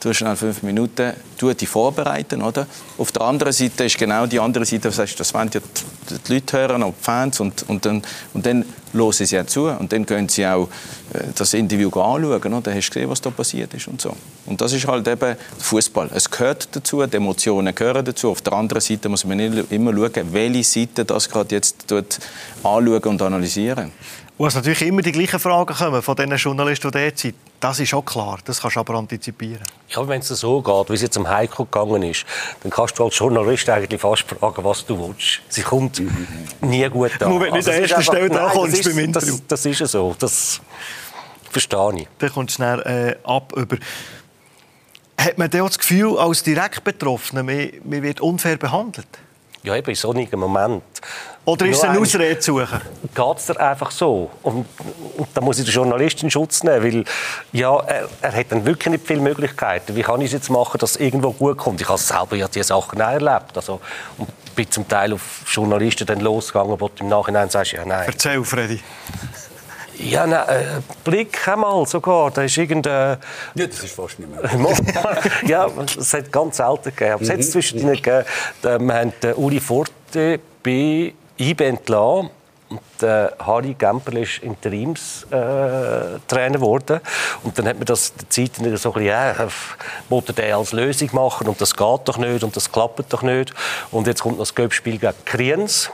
[0.00, 2.66] du schnell fünf Minuten, du die vorbereiten, oder?
[2.98, 6.18] Auf der anderen Seite ist genau die andere Seite, das heißt, das wollen ja die,
[6.18, 8.02] die Leute hören, auch die Fans, und, und dann,
[8.34, 10.68] und dann hören sie ja zu und dann können sie auch
[11.12, 12.60] äh, das Interview anschauen, oder?
[12.60, 14.14] Dann hast du gesehen, was da passiert ist und so.
[14.46, 16.10] Und das ist halt eben Fußball.
[16.14, 18.30] Es gehört dazu, die Emotionen gehören dazu.
[18.30, 22.18] Auf der anderen Seite muss man immer schauen, welche Seite das gerade jetzt dort
[22.62, 23.92] anschauen und analysieren.
[24.38, 27.34] Und es natürlich immer die gleichen Fragen kommen von den Journalisten, die dort sind.
[27.62, 29.62] Das ist auch klar, das kannst du aber antizipieren.
[29.88, 32.24] Ja, wenn es so geht, wie es jetzt am Heiko gegangen ist,
[32.60, 35.42] dann kannst du als Journalist eigentlich fast fragen, was du willst.
[35.48, 36.26] Sie kommt mhm.
[36.60, 37.28] nie gut an.
[37.28, 39.34] Nur wenn du also, nicht an erster Stelle da kommst beim Interview.
[39.46, 40.60] Das, das ist so, das
[41.52, 42.08] verstehe ich.
[42.18, 43.76] Dann kommt es schnell äh, ab über...
[45.16, 49.06] Hat man dann das Gefühl, als direkt Betroffener, man, man wird unfair behandelt?
[49.62, 50.82] Ja, eben in solchen Moment.
[51.44, 52.80] Oder ist es eine Ausrede zu suchen?
[53.14, 54.30] Geht es dir einfach so?
[54.42, 54.64] Und,
[55.16, 57.04] und da muss ich den Journalisten in Schutz nehmen, weil
[57.52, 59.96] ja, er, er, hat dann wirklich nicht viele Möglichkeiten.
[59.96, 61.80] Wie kann ich es jetzt machen, dass es irgendwo gut kommt?
[61.80, 63.56] Ich habe selber ja diese Sachen auch erlebt.
[63.56, 63.80] Also,
[64.18, 68.04] und bin zum Teil auf Journalisten dann losgegangen, wo du im Nachhinein sagst, ja nein.
[68.06, 68.80] Erzähl, Freddy.
[69.98, 70.64] Ja, nein, äh,
[71.02, 72.30] Blick einmal sogar.
[72.30, 73.18] Da ist irgendein...
[73.54, 74.48] Ja, das ist fast nicht mehr.
[75.46, 77.14] ja, es hat ganz selten gegeben.
[77.14, 77.42] Aber es hat mhm.
[77.42, 78.24] zwischen ihnen gegeben.
[78.62, 82.30] Wir haben Uli Forte bei IB entlassen.
[82.72, 87.00] Und äh, Harry Gemperl ist Interimstrainer äh, geworden.
[87.42, 89.34] Und dann hat man das der Zeit so ein bisschen, ja,
[90.08, 93.52] wollte der als Lösung machen und das geht doch nicht und das klappt doch nicht.
[93.90, 95.90] Und jetzt kommt noch das Göppspiel gegen Kriens.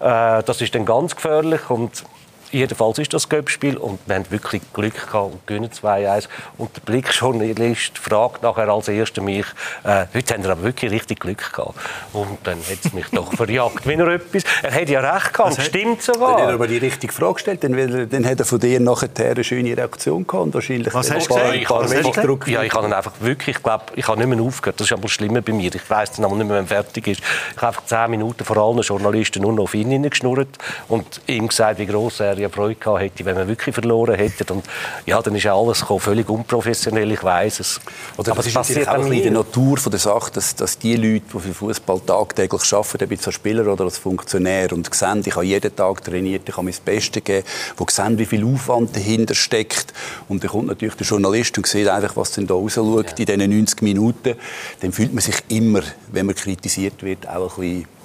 [0.00, 2.04] Äh, das ist dann ganz gefährlich und
[2.50, 6.28] Jedenfalls ist das Göppspiel und wir haben wirklich Glück gehabt und gewinnen 2-1.
[6.56, 9.46] Und der Blickjournalist fragt nachher als Erster mich,
[9.84, 11.74] äh, heute haben wir aber wirklich richtig Glück gehabt.
[12.12, 14.44] Und dann hat es mich doch verjagt, wenn er etwas...
[14.62, 16.36] Er hat ja recht gehabt, das stimmt sogar.
[16.36, 19.10] Dann hat er aber die richtige Frage gestellt, dann, dann hat er von dir nachher
[19.18, 21.64] eine schöne Reaktion gehabt und wahrscheinlich Was hast du gesagt?
[21.64, 24.80] Paar, paar ja, ich habe einfach wirklich, ich glaube, ich habe nicht mehr aufgehört.
[24.80, 25.74] Das ist aber schlimmer bei mir.
[25.74, 27.20] Ich weiß dann aber nicht mehr, wenn er fertig ist.
[27.20, 30.58] Ich habe einfach zehn Minuten vor allen Journalisten nur noch auf ihn geschnurrt
[30.88, 34.52] und ihm gesagt, wie gross er ja Freude gehabt hätte, wenn wir wirklich verloren hätten.
[34.52, 34.64] Und
[35.06, 37.80] ja, dann ist ja alles gekommen, völlig unprofessionell, ich weiß es.
[38.16, 40.96] Oder aber es ist natürlich auch in der Natur von der Sache, dass, dass die
[40.96, 45.34] Leute, die für Fußball tagtäglich arbeiten, ob als Spieler oder als Funktionär und sehen, ich
[45.34, 47.46] habe jeden Tag trainiert, ich habe mein Bestes gegeben,
[47.78, 49.92] die sehen, wie viel Aufwand dahinter steckt.
[50.28, 53.24] Und dann kommt natürlich der Journalist und sieht einfach, was denn da rausschaut ja.
[53.34, 54.34] in diesen 90 Minuten.
[54.80, 57.97] Dann fühlt man sich immer, wenn man kritisiert wird, auch ein bisschen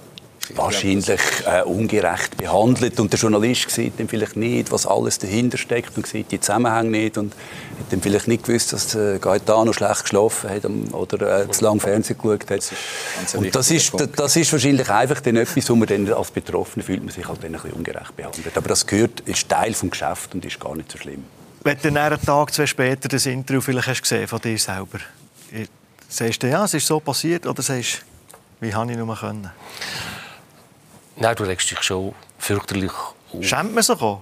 [0.57, 2.99] wahrscheinlich äh, ungerecht behandelt.
[2.99, 6.89] Und der Journalist sieht dann vielleicht nicht, was alles dahinter steckt und sieht die Zusammenhänge
[6.89, 10.63] nicht und hat dann vielleicht nicht gewusst, dass äh, Gaetano schlecht geschlafen hat
[10.93, 12.71] oder äh, zu lange Fernsehen geschaut hat.
[13.23, 16.83] Das und das ist, das ist wahrscheinlich einfach dann etwas, wo man dann als Betroffener
[16.83, 18.57] fühlt man sich halt dann ein bisschen ungerecht behandelt.
[18.57, 21.23] Aber das gehört, ist Teil des Geschäfts und ist gar nicht so schlimm.
[21.63, 24.99] Wenn du dann einen Tag, zwei später das Interview vielleicht hast gesehen von dir selber,
[26.09, 28.01] sagst du, ja, es ist so passiert oder sagst
[28.59, 29.49] du, wie habe ich nur können?
[31.15, 33.43] Nein, du regst dich schon fürchterlich auf.
[33.43, 34.21] Schämt man sich auch?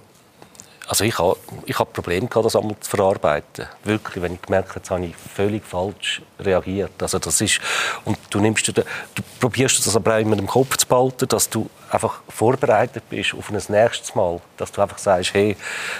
[0.88, 3.66] Also ich habe ich hab Probleme gehabt, das einmal zu verarbeiten.
[3.86, 7.02] Wirklich, wenn ich gemerkt habe, habe ich völlig falsch reagiert.
[7.02, 7.62] Also das ist,
[8.04, 8.84] und du, nimmst, du, du
[9.40, 13.50] probierst das aber auch immer im Kopf zu behalten, dass du einfach vorbereitet bist auf
[13.50, 14.42] ein nächstes Mal.
[14.58, 15.56] Dass du einfach sagst, hey,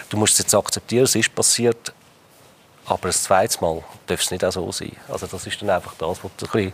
[0.10, 1.94] du musst es jetzt akzeptieren, es ist passiert,
[2.86, 4.92] aber das zweite Mal darf es nicht auch so sein.
[5.08, 6.74] Also das ist dann einfach das, was du ein bisschen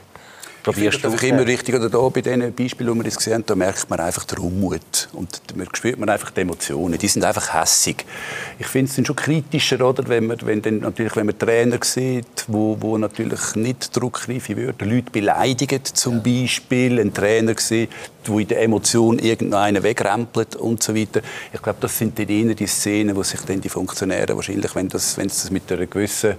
[0.74, 1.10] probierst du.
[1.10, 1.76] Das immer richtig.
[1.76, 4.40] Oder da bei diesen Beispielen, die wir jetzt gesehen haben, da merkt man einfach den
[4.40, 5.10] Unmut.
[5.14, 6.98] Und da spürt man einfach die Emotionen.
[6.98, 8.06] Die sind einfach hässig.
[8.60, 10.08] Ich finde, es sind schon kritischer, oder?
[10.08, 14.86] Wenn man, wenn dann, natürlich, wenn man Trainer sieht, wo, wo natürlich nicht druckreife Wörter,
[14.86, 17.90] Leute beleidigen zum Beispiel, ein Trainer sieht,
[18.26, 21.22] wo in der Emotion irgendeiner wegrempelt und so weiter.
[21.54, 24.90] Ich glaube, das sind dann eher die Szenen, wo sich dann die Funktionäre wahrscheinlich, wenn
[24.90, 26.36] das, wenn das mit einer gewissen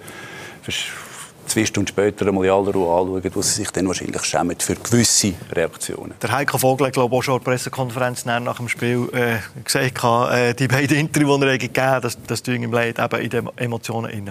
[1.48, 4.74] zwei Stunden später einmal in aller Ruhe anschauen, wo sie sich dann wahrscheinlich schämen für
[4.74, 6.14] gewisse Reaktionen.
[6.22, 10.32] Der Heiko Vogel hat glaube ich, auch schon eine Pressekonferenz nach dem Spiel äh, gesagt,
[10.32, 13.30] äh, die beiden Interviews, die er gegeben hat, das, das tun ihm leid, eben in
[13.30, 14.10] den Emotionen.
[14.10, 14.30] Rein.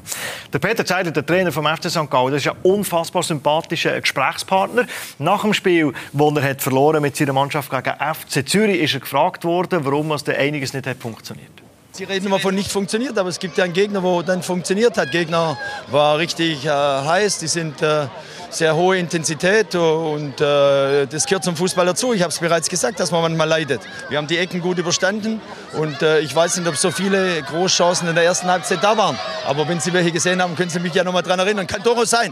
[0.54, 2.10] Der Peter Zeiler, der Trainer vom FC St.
[2.10, 4.86] Gallen, das ist ein unfassbar sympathischer Gesprächspartner.
[5.20, 9.00] Nach dem Spiel, wo er hat verloren mit seiner Mannschaft gegen FC Zürich, ist er
[9.02, 11.67] gefragt worden, warum es einiges nicht hat funktioniert
[11.98, 15.00] Sie reden immer von nicht funktioniert, aber es gibt ja einen Gegner, wo dann funktioniert
[15.00, 15.10] hat.
[15.10, 15.58] Gegner
[15.88, 18.06] war richtig äh, heiß, die sind äh,
[18.52, 22.14] sehr hohe Intensität und äh, das gehört zum Fußball dazu.
[22.14, 23.82] Ich habe es bereits gesagt, dass man manchmal leidet.
[24.10, 25.42] Wir haben die Ecken gut überstanden
[25.76, 29.18] und äh, ich weiß nicht, ob so viele Großchancen in der ersten Halbzeit da waren.
[29.48, 31.66] Aber wenn Sie welche gesehen haben, können Sie mich ja noch mal daran erinnern.
[31.66, 32.32] Kann durchaus sein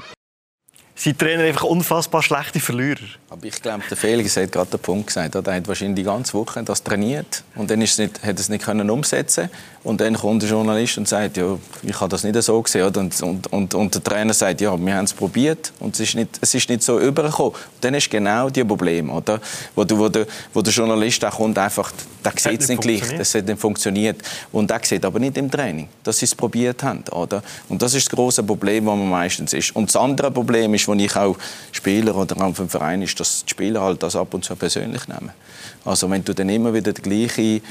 [0.95, 3.03] sind Trainer einfach unfassbar schlechte Verlierer.
[3.29, 5.35] Aber ich glaube, der Felix hat gerade den Punkt gesagt.
[5.35, 8.49] Er hat wahrscheinlich die ganze Woche das trainiert und dann ist es nicht, hat es
[8.49, 9.49] nicht können umsetzen
[9.85, 12.87] und dann kommt der Journalist und sagt, ja, ich habe das nicht so gesehen.
[12.87, 16.15] Und, und, und, und der Trainer sagt, ja, wir haben es probiert und es ist
[16.15, 17.51] nicht, es ist nicht so übergekommen.
[17.53, 19.39] Und dann ist genau die Probleme, oder?
[19.75, 21.91] Wo, du, wo, der, wo der Journalist auch kommt, einfach,
[22.23, 24.23] der sieht es nicht gleich, das hat nicht funktioniert.
[24.51, 27.43] Und der sieht aber nicht im Training, dass sie es probiert haben, oder?
[27.69, 29.75] Und das ist das große Problem, das man meistens ist.
[29.75, 31.37] Und das andere Problem ist, wo ich auch
[31.71, 35.07] Spieler oder auch vom Verein ist, dass die Spieler halt das ab und zu persönlich
[35.07, 35.29] nehmen.
[35.85, 37.61] Also wenn du dann immer wieder der gleiche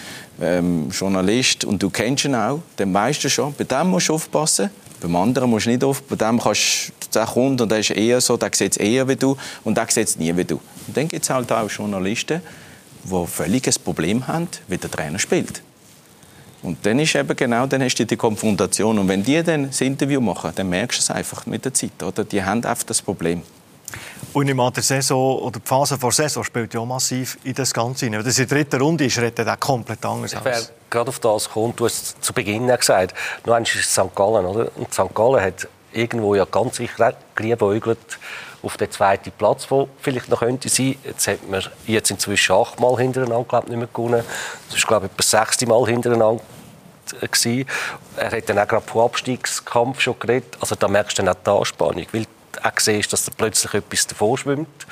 [0.40, 4.14] ähm, Journalist und du kennst ihn auch, dann weißt du schon, bei dem musst du
[4.14, 7.90] aufpassen, beim anderen musst du nicht aufpassen, bei dem kannst der kommt und der ist
[7.90, 10.60] eher so, der sieht es eher wie du und der sieht es nie wie du.
[10.86, 12.40] Und dann gibt es halt auch Journalisten,
[13.04, 15.62] die ein Problem haben, wie der Trainer spielt.
[16.62, 18.98] Und dann ist eben genau, dann hast du die Konfrontation.
[18.98, 22.02] Und wenn die dann das Interview machen, dann merkst du es einfach mit der Zeit.
[22.02, 22.24] Oder?
[22.24, 23.42] Die haben einfach das Problem.
[24.32, 27.54] Und im der Saison oder die Phase vor der Saison spielt ja auch massiv in
[27.54, 28.20] das Ganze hinein.
[28.20, 30.72] Wenn das in der dritten Runde ist, redet er komplett anders aus.
[30.90, 33.14] gerade auf das kommt, du hast zu Beginn gesagt,
[33.46, 34.14] nur ist es St.
[34.14, 34.70] Gallen, oder?
[34.76, 35.14] Und St.
[35.14, 38.18] Gallen hat irgendwo ja ganz sicher geliebäugelt
[38.64, 40.96] auf den zweiten Platz, wo vielleicht noch könnte sein.
[41.04, 44.24] Jetzt hat man jetzt inzwischen achtmal hintereinander glaub, nicht mehr gewonnen.
[44.68, 46.42] Das ist glaube ich etwa sechste Mal hintereinander
[47.20, 47.66] gewesen.
[48.16, 50.56] Er hat dann auch gerade vom Abstiegskampf schon geredet.
[50.60, 52.26] Also da merkst du dann auch die Anspannung, weil
[52.62, 54.86] auch siehst, dass da plötzlich etwas davor schwimmt.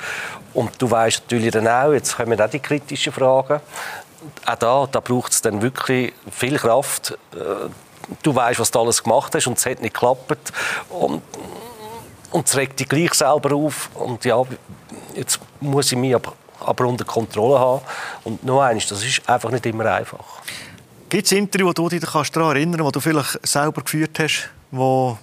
[0.53, 3.61] Und du weißt natürlich dann auch, jetzt kommen auch die kritischen Fragen.
[4.45, 7.17] Auch da, da braucht es dann wirklich viel Kraft.
[7.33, 7.69] Äh,
[8.21, 10.53] du weißt, was du alles gemacht hast und es hat nicht geklappt.
[10.89, 11.21] Und
[12.33, 13.89] und es regt dich gleich selber auf.
[13.93, 14.41] Und ja,
[15.15, 17.81] jetzt muss ich mich aber, aber unter Kontrolle haben.
[18.23, 20.41] Und noch eines, das ist einfach nicht immer einfach.
[21.09, 24.49] Gibt es Interviews, wo du dich daran erinnern kannst, die du vielleicht selber geführt hast,
[24.71, 25.17] wo,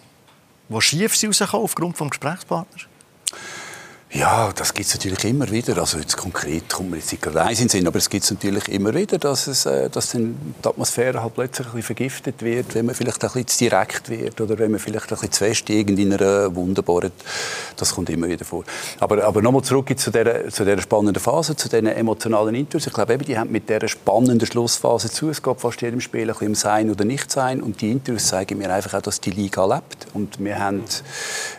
[0.71, 2.90] wo schief sind aufgrund des Gesprächspartners?
[4.13, 5.79] Ja, das gibt es natürlich immer wieder.
[5.79, 8.25] Also jetzt konkret kommt mir jetzt nicht gerade eins in den Sinn, aber es gibt
[8.25, 11.95] es natürlich immer wieder, dass, es, äh, dass dann die Atmosphäre halt plötzlich ein bisschen
[11.95, 15.11] vergiftet wird, wenn man vielleicht ein bisschen zu direkt wird oder wenn man vielleicht ein
[15.11, 17.13] bisschen zu fest in einer Wunde bohrt.
[17.77, 18.65] Das kommt immer wieder vor.
[18.99, 22.89] Aber, aber nochmal zurück zu dieser, zu dieser spannenden Phase, zu diesen emotionalen Interviews.
[22.89, 25.31] Ich glaube, eben, die haben mit dieser spannenden Schlussphase zu.
[25.31, 27.63] Es gab fast jedem Spiel ein bisschen um Sein oder Nicht-Sein.
[27.63, 30.09] Und die Interviews zeigen mir einfach auch, dass die Liga lebt.
[30.15, 30.83] Und wir haben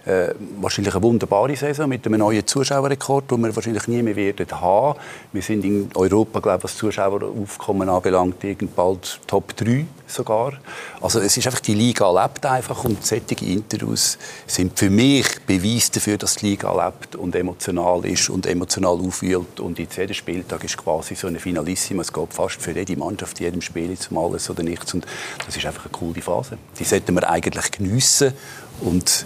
[0.03, 4.61] äh, wahrscheinlich eine wunderbare Saison mit einem neuen Zuschauerrekord, den wir wahrscheinlich nie mehr werden
[4.61, 4.99] haben.
[5.31, 10.53] Wir sind in Europa, glaube ich, was Zuschaueraufkommen anbelangt, irgend bald Top 3 sogar.
[10.99, 15.89] Also es ist einfach, die Liga lebt einfach und solche Interviews sind für mich Beweis
[15.91, 19.59] dafür, dass die Liga lebt und emotional ist und emotional aufwühlt.
[19.59, 22.01] Und jetzt jeder Spieltag ist quasi so eine Finalissima.
[22.01, 24.93] Es geht fast für jede Mannschaft, jedem Spiel zum Alles oder Nichts.
[24.93, 25.05] Und
[25.45, 26.57] das ist einfach eine coole Phase.
[26.77, 28.33] Die sollten wir eigentlich geniessen
[28.81, 29.25] und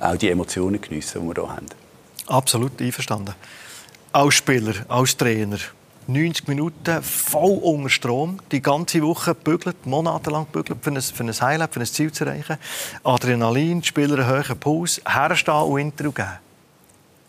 [0.00, 1.66] auch die Emotionen geniessen, die wir hier haben.
[2.28, 3.34] Absolut einverstanden.
[4.12, 5.58] Als Spieler, als Trainer,
[6.06, 11.40] 90 Minuten voll unter Strom, die ganze Woche bügelt, monatelang bügelt, für ein, für ein
[11.40, 12.56] Highlight, für ein Ziel zu erreichen.
[13.02, 16.38] Adrenalin, Spieler einen hohen Puls, herstehen und Interview geben.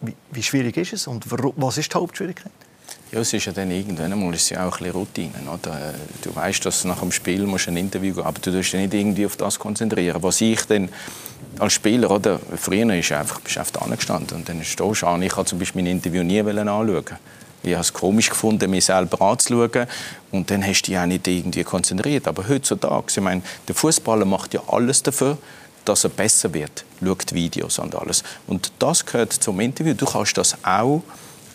[0.01, 2.51] Wie, wie, schwierig ist es und was ist die Hauptschwierigkeit?
[3.12, 5.33] Ja, es ist ja dann irgendwann einmal ist ja auch ein Routine.
[5.51, 5.93] Oder?
[6.21, 8.93] Du weißt, dass nach dem Spiel musst ein Interview geben, aber du darfst dich nicht
[8.93, 10.21] irgendwie auf das konzentrieren.
[10.21, 10.89] Was ich dann
[11.59, 15.21] als Spieler, oder, früher ist einfach, bist du einfach angestanden und dann stehst du an.
[15.21, 17.03] Ich habe zum Beispiel mein Interview nie anschauen.
[17.61, 19.85] Ich habe es komisch gefunden, mich selber anzuschauen.
[20.31, 22.27] Und dann hast du dich auch nicht irgendwie konzentriert.
[22.27, 25.37] Aber heutzutage, ich meine, der Fußballer macht ja alles dafür,
[25.83, 26.85] dass er besser wird.
[27.03, 28.23] Schaut Videos und alles.
[28.47, 29.93] Und das gehört zum Interview.
[29.93, 31.03] Du kannst das auch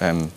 [0.01, 0.31] ähm,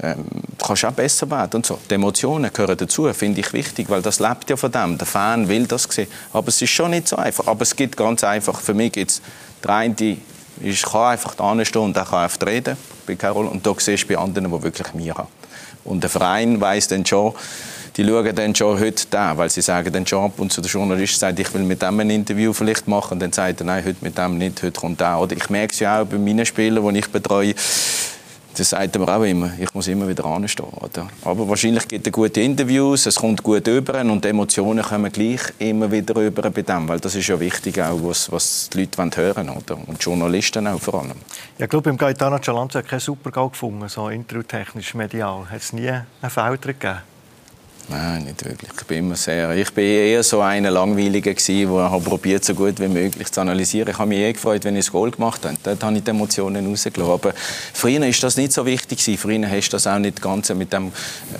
[0.00, 0.24] ähm,
[0.64, 1.78] kannst auch besser werden und so.
[1.90, 4.96] Die Emotionen gehören dazu, finde ich wichtig, weil das lebt ja von dem.
[4.98, 6.08] Der Fan will das sehen.
[6.32, 7.46] Aber es ist schon nicht so einfach.
[7.46, 9.22] Aber es gibt ganz einfach, für mich gibt es
[9.62, 10.16] der eine,
[10.60, 12.76] ich kann einfach da stehen und der kann einfach reden,
[13.06, 13.46] bei Carol.
[13.46, 15.28] Und da siehst du bei anderen, die wirklich mir haben.
[15.84, 17.34] Und der Verein weiß dann schon,
[17.96, 20.70] die schauen dann schon heute da, weil sie sagen dann schon ab und zu der
[20.70, 23.84] Journalist sagt, ich will mit dem ein Interview vielleicht machen und dann sagt er, nein,
[23.84, 25.18] heute mit dem nicht, heute kommt der.
[25.18, 27.54] Oder ich merke es ja auch bei meinen Spielern, die ich betreue,
[28.56, 29.50] das sagt man auch immer.
[29.58, 30.66] Ich muss immer wieder anstehen.
[30.66, 31.08] Oder?
[31.24, 35.90] Aber wahrscheinlich gibt es gute Interviews, es kommt gut rüber und Emotionen kommen gleich immer
[35.90, 39.48] wieder rüber bei dem, weil das ist ja wichtig auch, was, was die Leute hören
[39.48, 39.84] wollen.
[39.86, 41.18] Und die Journalisten auch vor allem.
[41.58, 45.50] Ja, ich glaube, im Gaetano Cialanza hat keinen Supergau gefunden, so interviewtechnisch, medial.
[45.50, 47.11] Hat es nie einen Felder gegeben?
[47.88, 48.70] Nein, nicht wirklich.
[48.78, 52.54] Ich bin immer sehr, ich bin eher so einer langweiliger gsi, der habe probiert so
[52.54, 53.90] gut wie möglich zu analysieren.
[53.90, 55.56] Ich habe mich eh gefreut, wenn ich das Goal gemacht habe.
[55.62, 57.12] Dort habe ich die Emotionen rausgelassen.
[57.12, 57.32] Aber
[57.72, 59.18] früher ist das nicht so wichtig gewesen.
[59.18, 60.92] Früher hast du das auch nicht ganz mit dem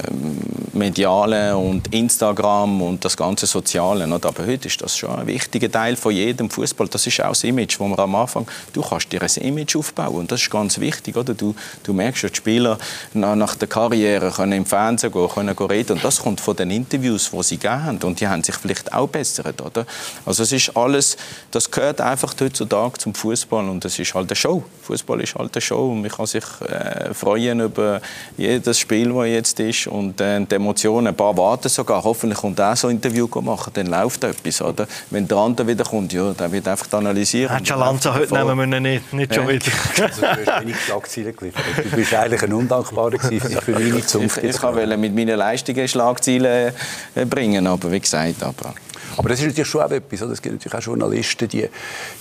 [0.09, 0.39] ähm,
[0.73, 4.05] medialen und Instagram und das ganze Soziale.
[4.05, 6.89] Aber heute ist das schon ein wichtiger Teil von jedem Fußball.
[6.89, 10.17] Das ist auch das Image, wo man am Anfang, du kannst dir ein Image aufbauen
[10.17, 11.35] und das ist ganz wichtig, oder?
[11.35, 12.79] Du, du merkst, die Spieler
[13.15, 17.31] nach der Karriere können im Fernsehen gehen, können reden und das kommt von den Interviews,
[17.31, 17.99] die sie gegeben haben.
[18.03, 19.87] Und die haben sich vielleicht auch bessert, oder?
[20.25, 21.17] Also es ist alles,
[21.51, 24.63] das gehört einfach heutzutage zum Fußball und es ist halt eine Show.
[24.83, 28.01] Fußball ist halt eine Show und man kann sich äh, freuen über
[28.37, 31.09] jedes Spiel, das jetzt ist und äh, die Emotionen.
[31.09, 32.03] Ein paar warten sogar.
[32.05, 34.87] Hoffentlich kommt auch so ein Interview machen, dann läuft etwas, oder?
[35.11, 37.55] Wenn der andere wieder kommt, ja, dann wird einfach analysieren.
[37.55, 39.67] Hat Schalanza heute nehmen wir ihn nicht, nicht schon wieder.
[40.01, 41.63] Also, du hast wenig Schlagzeilen geliefert.
[41.85, 44.39] Du bist eigentlich ein Undankbarer für meine Zunft.
[44.39, 46.73] Ich, ich, ich mit meinen Leistungen Schlagzeilen Ziele
[47.15, 47.67] äh, bringen.
[47.67, 48.75] Aber wie gesagt, aber
[49.17, 50.21] aber das ist natürlich schon auch etwas.
[50.21, 51.69] Es gibt natürlich auch Journalisten, die,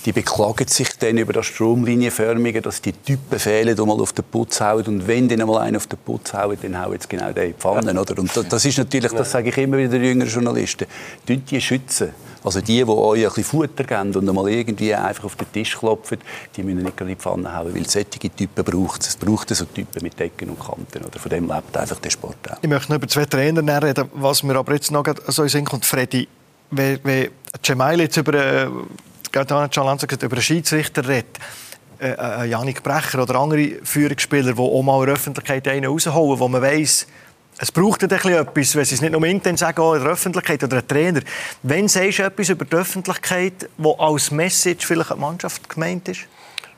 [0.04, 4.24] die beklagen sich dann über das Stromlinienförmige, dass die Typen fehlen, die mal auf den
[4.24, 4.84] Putz hauen.
[4.86, 7.52] Und wenn dann mal einer auf den Putz hauen, dann hauen jetzt genau den in
[7.52, 7.98] die Pfanne.
[8.00, 8.18] Oder?
[8.18, 10.86] Und das ist natürlich, das sage ich immer wieder jüngeren Journalisten,
[11.28, 12.10] die schützen.
[12.44, 15.78] Also die, die euch ein bisschen Futter geben und mal irgendwie einfach auf den Tisch
[15.78, 16.18] klopfen,
[16.56, 19.08] die müssen nicht in die Pfanne hauen, weil solche Typen braucht es.
[19.10, 21.04] Es braucht so Typen mit Decken und Kanten.
[21.04, 21.18] Oder?
[21.18, 22.56] Von dem lebt einfach der Sport auch.
[22.60, 25.64] Ich möchte noch über zwei Trainer reden, was mir aber jetzt noch so in Sinn
[25.64, 25.84] kommt.
[25.84, 26.26] Freddy,
[26.72, 27.30] wenn, wenn
[27.62, 31.38] Cemail jetzt über, äh, über einen Schiedsrichter redet,
[32.00, 36.40] äh, äh, Janik Brecher oder andere Führungsspieler, die auch mal in der Öffentlichkeit einen rausholen,
[36.40, 37.06] wo man weiss,
[37.58, 40.78] es braucht etwas, wenn sie es nicht nur intern sagen, auch in der Öffentlichkeit oder
[40.78, 41.20] ein Trainer.
[41.62, 46.08] Wenn sagst du etwas über die Öffentlichkeit, wo als Message vielleicht an die Mannschaft gemeint
[46.08, 46.22] ist?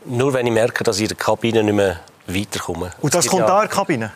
[0.05, 2.93] Nur wenn ich merke, dass ich in der Kabine nicht mehr weiterkomme.
[3.01, 4.13] Und das kommt ja, da in der Kabine?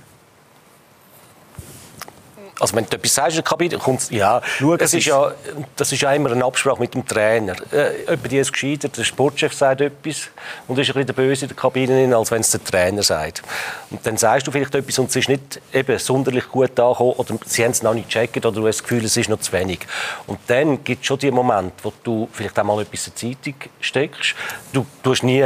[2.61, 4.41] Also wenn du etwas sagst in der Kabine, kommt ja,
[4.79, 5.33] das ist ja,
[5.77, 7.55] das ist ja immer eine Absprache mit dem Trainer.
[7.73, 10.29] Äh, jemand ist gescheitert, der Sportchef sagt etwas
[10.67, 13.43] und ist ein bisschen der Böse in der Kabine, als wenn es der Trainer sagt.
[13.91, 17.39] Und dann sagst du vielleicht etwas und es ist nicht eben sonderlich gut angekommen oder
[17.47, 19.53] sie haben es noch nicht gecheckt oder du hast das Gefühl, es ist noch zu
[19.53, 19.81] wenig.
[20.27, 23.41] Und dann gibt es schon die Momente, wo du vielleicht auch mal etwas in die
[23.41, 24.35] Zeitung steckst.
[24.73, 25.45] Du, du hast nie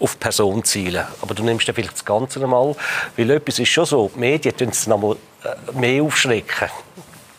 [0.00, 1.04] auf Person zielen.
[1.20, 2.74] Aber du nimmst dann vielleicht das Ganze einmal,
[3.16, 5.16] weil etwas ist schon so, die Medien tun es noch mal äh,
[5.74, 6.68] mehr aufschrecken.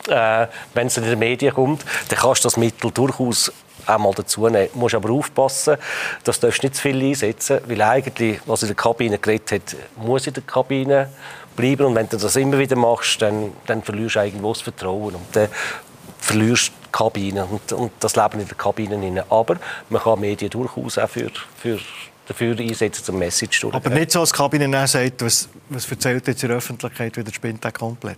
[0.08, 3.52] Äh, Wenn es in den Medien kommt, dann kannst du das Mittel durchaus
[3.86, 4.70] einmal dazu nehmen.
[4.74, 5.78] Du musst aber aufpassen,
[6.24, 10.28] dass du nicht zu viel einsetzen weil eigentlich, was in der Kabine geredet hat, muss
[10.28, 11.10] in der Kabine
[11.56, 15.16] bleiben und wenn du das immer wieder machst, dann, dann verlierst du irgendwo das Vertrauen
[15.16, 15.50] und dann
[16.20, 19.26] verlierst die Kabine und, und das Leben in der Kabine.
[19.30, 19.58] Aber
[19.90, 21.80] man kann Medien durchaus auch für, für
[22.30, 23.74] dafür einsetzen, zum Message durch.
[23.74, 27.66] Aber nicht so, als Kabine sagt, was, was erzählt jetzt in der Öffentlichkeit, wieder spinnt
[27.66, 28.18] er komplett.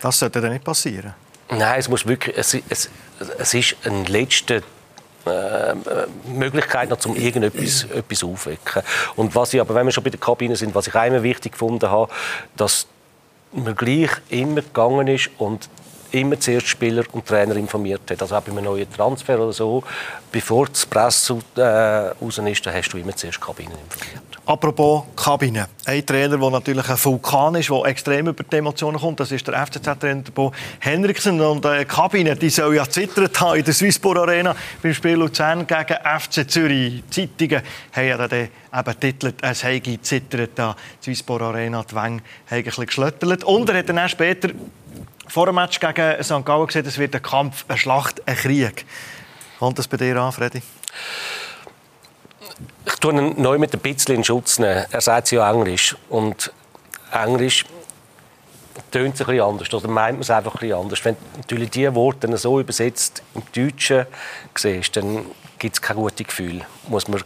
[0.00, 1.14] Das sollte dann nicht passieren.
[1.50, 2.88] Nein, es muss wirklich, es, es,
[3.38, 4.56] es ist ein letzter
[5.26, 5.74] äh,
[6.28, 8.82] Möglichkeit noch, um irgendetwas etwas aufwecken.
[9.16, 11.52] Und was ich aber, wenn wir schon bei der Kabine sind, was ich einmal wichtig
[11.52, 12.10] gefunden habe,
[12.56, 12.86] dass
[13.52, 15.68] man gleich immer gegangen ist und
[16.20, 18.20] immer zuerst Spieler und Trainer informiert hat.
[18.22, 19.82] Also auch bei einem neuen Transfer oder so,
[20.32, 24.22] bevor das Presse äh, raus ist, dann hast du immer zuerst Kabinen informiert.
[24.46, 25.66] Apropos Kabine.
[25.86, 29.44] Ein Trainer, der natürlich ein Vulkan ist, der extrem über die Emotionen kommt, das ist
[29.48, 31.40] der FCZ-Trainer Bo Henriksen.
[31.40, 35.66] Und die Kabine die soll ja zittert haben in der Swisspor Arena beim Spiel Luzern
[35.66, 37.02] gegen FC Zürich.
[37.10, 37.62] Die Zeitungen
[37.92, 42.62] haben ja dann eben titelt, es habe zittert die Swisspor Arena, die Wänge haben ein
[42.62, 43.42] bisschen geschlöttelt.
[43.42, 44.50] Und er hat dann später
[45.28, 46.44] vor dem Match gegen St.
[46.44, 48.86] Gallen gesagt, es wird ein Kampf, eine Schlacht, ein Krieg.
[49.58, 50.62] Kommt das bei dir an, Freddy?
[52.86, 54.58] Ich tue ihn neu mit ein bisschen in Schutz.
[54.58, 55.96] Er sagt ja Englisch.
[56.08, 56.52] Und
[57.12, 57.64] Englisch
[58.90, 59.72] tönt es bisschen anders.
[59.72, 61.04] Oder meint man es einfach ein anders.
[61.04, 64.06] Wenn du natürlich diese Worte so übersetzt im Deutschen
[64.54, 65.26] siehst, dann
[65.58, 66.62] gibt es kein gutes Gefühl.
[66.88, 67.22] Muss man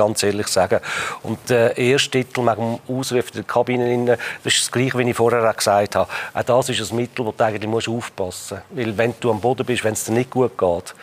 [0.00, 0.80] ganz ehrlich sagen.
[1.22, 5.16] Und der erste Titel mit dem Ausruf der Kabine, das ist das Gleiche, wie ich
[5.16, 6.10] vorher gesagt habe.
[6.34, 8.86] Auch das ist ein Mittel, das du eigentlich musst aufpassen musst.
[8.86, 10.94] Weil wenn du am Boden bist, wenn es dir nicht gut geht,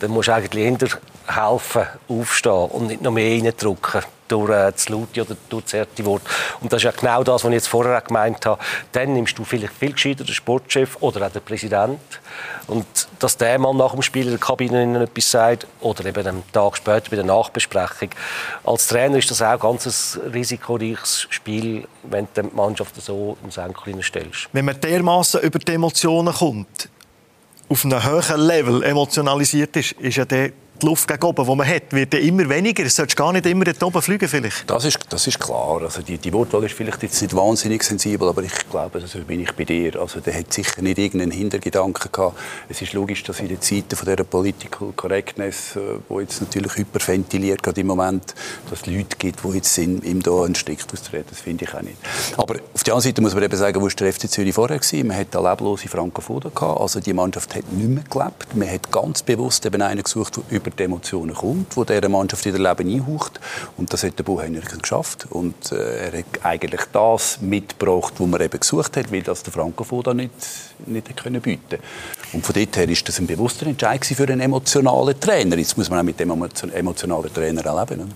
[0.00, 0.88] dann musst du eigentlich eher
[1.26, 6.04] helfen, aufstehen und nicht noch mehr reindrücken durch äh, das laute oder durch das harte
[6.04, 6.22] Wort.
[6.60, 8.60] Und das ist ja genau das, was ich jetzt vorher gemeint habe.
[8.92, 12.00] Dann nimmst du vielleicht viel gescheiter den Sportchef oder auch den Präsident
[12.66, 12.86] und
[13.18, 16.76] dass der Mann nach dem Spiel in der Kabine etwas sagt oder eben einen Tag
[16.76, 18.10] später bei der Nachbesprechung.
[18.64, 23.50] Als Trainer ist das auch ein ganz risikoreiches Spiel, wenn du die Mannschaft so im
[23.50, 24.48] Senkel stellst.
[24.52, 26.88] Wenn man dermaßen über die Emotionen kommt,
[27.68, 30.52] auf einem höheren Level emotionalisiert ist, ist ja der
[30.82, 32.84] die Luft gegen oben, die man hat, wird immer weniger.
[32.84, 34.68] Es sollte gar nicht immer dort oben fliegen vielleicht.
[34.68, 35.82] Das ist, das ist klar.
[35.82, 39.40] Also die, die Wortwahl ist vielleicht jetzt nicht wahnsinnig sensibel, aber ich glaube, also bin
[39.40, 40.00] ich bei dir.
[40.00, 42.38] Also der hat sicher nicht irgendeinen Hintergedanken gehabt.
[42.68, 46.76] Es ist logisch, dass in den Zeiten von dieser Political Correctness, äh, wo jetzt natürlich
[46.76, 48.34] hyperventiliert gerade im Moment,
[48.68, 51.26] dass es Leute gibt, die jetzt in, ihm da einen Strick austreten.
[51.30, 51.96] Das finde ich auch nicht.
[52.36, 54.78] Aber auf der anderen Seite muss man eben sagen, wo war der FC Zürich vorher
[54.78, 55.06] gewesen?
[55.06, 56.80] Man hat eine leblose Frankophonen gehabt.
[56.80, 58.54] Also die Mannschaft hat nicht mehr gelebt.
[58.54, 62.44] Man hat ganz bewusst eben einen gesucht, der über die Emotionen kommt, wo dieser Mannschaft
[62.44, 63.40] wieder Leben einhaucht.
[63.76, 65.26] Und das hat der Buchheiner geschafft.
[65.30, 69.52] Und äh, er hat eigentlich das mitgebracht, was man eben gesucht hat, weil das der
[69.52, 70.32] Franco nicht,
[70.86, 71.78] nicht können bieten
[72.32, 75.56] Und von dort her ist das ein bewusster Entscheid für einen emotionalen Trainer.
[75.56, 78.12] Jetzt muss man auch mit dem emotionalen Trainer erleben.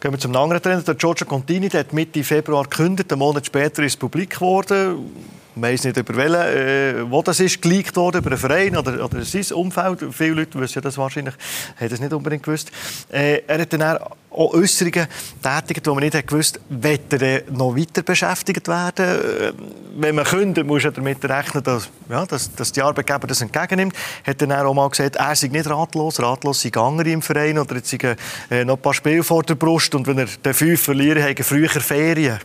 [0.00, 3.46] Gehen wir zum anderen Trainer, der Giorgio Contini, der hat Mitte Februar gekündigt, einen Monat
[3.46, 5.10] später ist es publik geworden
[5.56, 9.04] man weiß nicht über welchen, äh, wo das ist, geleakt worden, über einen Verein oder,
[9.04, 10.04] oder sein Umfeld.
[10.10, 11.34] Viele Leute wissen das wahrscheinlich,
[11.78, 12.70] haben das nicht unbedingt gewusst.
[13.12, 15.06] Äh, er hat dann auch Äußerungen
[15.42, 19.06] tätigt, die man nicht gewusst hat, er noch weiter beschäftigt werden.
[19.06, 19.52] Äh,
[19.96, 23.94] wenn man kündigt, muss er damit rechnen, dass, ja, dass, dass die Arbeitgeber das entgegennimmt.
[24.26, 27.76] Hat dann auch mal gesagt, er sei nicht ratlos, ratlos sei andere im Verein oder
[27.76, 28.16] jetzt sei
[28.50, 31.38] äh, noch ein paar Spiele vor der Brust und wenn er den fünf verliert, hat
[31.38, 32.40] er früher Ferien.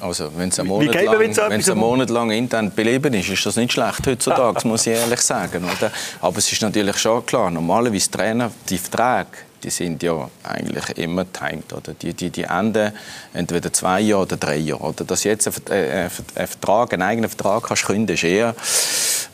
[0.00, 3.56] Also, wenn es einen Monat, lang, wenn's einen Monat lang intern beleben ist, ist das
[3.56, 5.64] nicht schlecht heutzutage, muss ich ehrlich sagen.
[5.64, 5.90] Oder?
[6.20, 11.30] Aber es ist natürlich schon klar, normalerweise Trainer, die Verträge, die sind ja eigentlich immer
[11.32, 11.72] timed.
[11.72, 11.94] Oder?
[11.94, 12.92] Die, die, die enden
[13.34, 14.82] entweder zwei Jahre oder drei Jahre.
[14.82, 15.04] Oder?
[15.04, 16.10] Dass jetzt ein, ein
[16.46, 18.54] Vertrag, einen eigenen Vertrag kannst künden, ist eher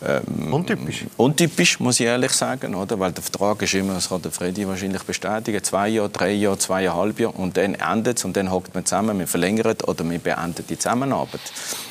[0.06, 1.04] ähm, untypisch.
[1.16, 2.74] untypisch, muss ich ehrlich sagen.
[2.74, 2.98] Oder?
[2.98, 6.58] Weil der Vertrag ist immer, das kann der Freddy wahrscheinlich bestätigen, zwei Jahre, drei Jahre,
[6.58, 10.20] zweieinhalb Jahre und dann endet es und dann hockt man zusammen, man verlängert oder man
[10.20, 11.40] beendet die Zusammenarbeit.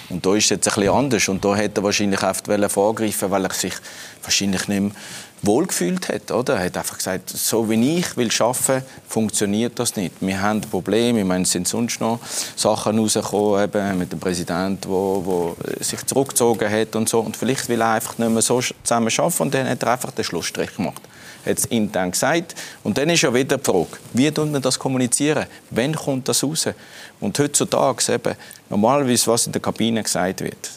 [0.10, 3.32] Und da ist es jetzt ein bisschen anders und da hätte er wahrscheinlich oft vorgreifen
[3.32, 3.74] weil er sich
[4.22, 4.92] wahrscheinlich nicht mehr
[5.44, 6.32] wohlgefühlt hat.
[6.32, 6.56] Oder?
[6.56, 10.16] Er hat einfach gesagt, so wie ich will arbeiten, funktioniert das nicht.
[10.22, 11.20] Wir haben Probleme.
[11.20, 12.20] Ich meine, es sind sonst noch
[12.56, 17.20] Sachen rausgekommen, eben mit dem Präsidenten, der sich zurückgezogen hat und so.
[17.20, 20.12] Und vielleicht will er einfach nicht mehr so zusammen arbeiten und dann hat er einfach
[20.12, 21.02] den Schlussstrich gemacht.
[21.46, 22.56] Hat es intern gesagt.
[22.84, 25.46] Und dann ist ja wieder die Frage, wie tun wir das kommunizieren?
[25.72, 26.68] Wann kommt das raus?
[27.20, 28.36] Und heutzutage eben,
[28.70, 30.72] normalerweise, was in der Kabine gesagt wird,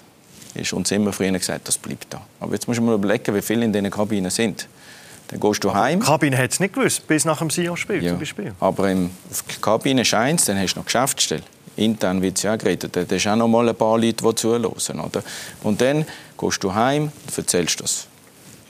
[0.55, 2.21] ist uns immer früher gesagt, das bleibt da.
[2.41, 4.67] Aber jetzt muss man mal überlegen, wie viele in diesen Kabinen sind.
[5.29, 5.99] dann gehst du heim.
[6.01, 8.11] Die Kabine hat es nicht gewusst, bis nach dem Sion-Spiel Ja.
[8.13, 8.55] zum Beispiel.
[8.61, 11.43] Aber im auf die Kabine scheint dann hast du noch Geschäftsstelle.
[11.77, 12.95] Intern wird es ja auch geredet.
[12.97, 14.65] Da hast du auch noch mal ein paar Leute, die zuhören.
[14.65, 15.23] Oder?
[15.65, 16.07] Und dann
[16.41, 18.07] gehst du heim und erzählst das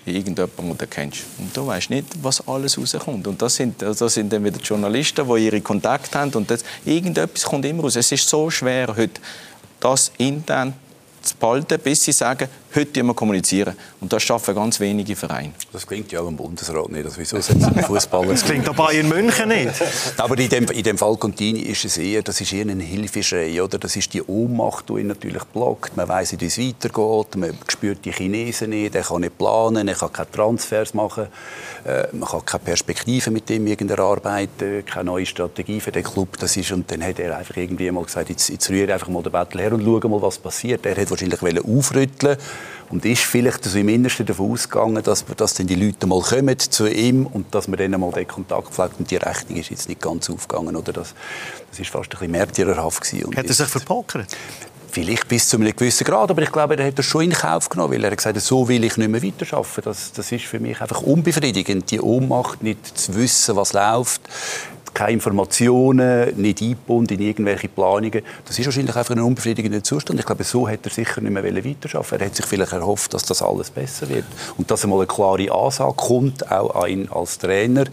[0.07, 1.21] irgendjemandem, den du kennst.
[1.39, 3.27] Und du weißt nicht, was alles rauskommt.
[3.27, 6.33] Und das sind, das sind dann wieder die Journalisten, die ihre Kontakte haben.
[6.35, 7.97] Und das, irgendetwas kommt immer raus.
[7.97, 9.21] Es ist so schwer, heute
[9.81, 10.75] das intern
[11.23, 13.75] zu behalten, bis sie sagen, heute wir kommunizieren.
[14.01, 15.53] Und das schaffen ganz wenige Vereine.
[15.73, 17.05] Das klingt ja auch im Bundesrat nicht.
[17.05, 18.29] Also wieso setzen die Fußballer?
[18.29, 19.73] Das klingt auch Bayern München nicht.
[20.17, 23.63] Aber in dem, in dem Fall Contini ist es eher, das ist eher ein Hilfeschrei,
[23.63, 23.79] oder?
[23.79, 25.97] Das ist die Ohnmacht, die ihn natürlich blockt.
[25.97, 27.37] Man weiß nicht, wie es weitergeht.
[27.37, 28.95] Man spürt die Chinesen nicht.
[28.95, 31.27] Er kann nicht planen, er kann keine Transfers machen.
[31.85, 36.37] Äh, man kann keine Perspektive mit dem irgendwie erarbeiten, keine neue Strategie für den Club.
[36.39, 39.23] Das ist, und dann hat er einfach irgendwie mal gesagt, jetzt, jetzt rühre einfach mal
[39.23, 40.85] den Battle her und schaue mal, was passiert.
[40.87, 42.37] Er hat wahrscheinlich wollen aufrütteln
[42.91, 46.59] und ist vielleicht so im Innersten davon ausgegangen, dass, dass dann die Leute mal kommen
[46.59, 48.99] zu ihm und dass man dann mal den Kontakt pflegt.
[48.99, 50.77] Und die Rechnung ist jetzt nicht ganz aufgegangen.
[50.77, 50.93] Oder?
[50.93, 51.15] Das,
[51.71, 53.37] das ist fast ein bisschen märtyrerhaft gewesen.
[53.37, 54.37] Hat er sich verpokert?
[54.89, 57.69] Vielleicht bis zu einem gewissen Grad, aber ich glaube, er hat das schon in Kauf
[57.69, 59.83] genommen, weil er hat gesagt, so will ich nicht mehr weiterarbeiten.
[59.85, 64.23] Das, das ist für mich einfach unbefriedigend, die Ohnmacht, nicht zu wissen, was läuft,
[64.97, 68.23] keine Informationen, nicht eingebunden in irgendwelche Planungen.
[68.47, 70.19] Das ist wahrscheinlich einfach ein unbefriedigender Zustand.
[70.19, 73.23] Ich glaube, so hätte er sicher nicht mehr weiterarbeiten Er hat sich vielleicht erhofft, dass
[73.25, 74.25] das alles besser wird
[74.57, 77.85] und dass einmal eine klare Ansage kommt, auch an ihn als Trainer.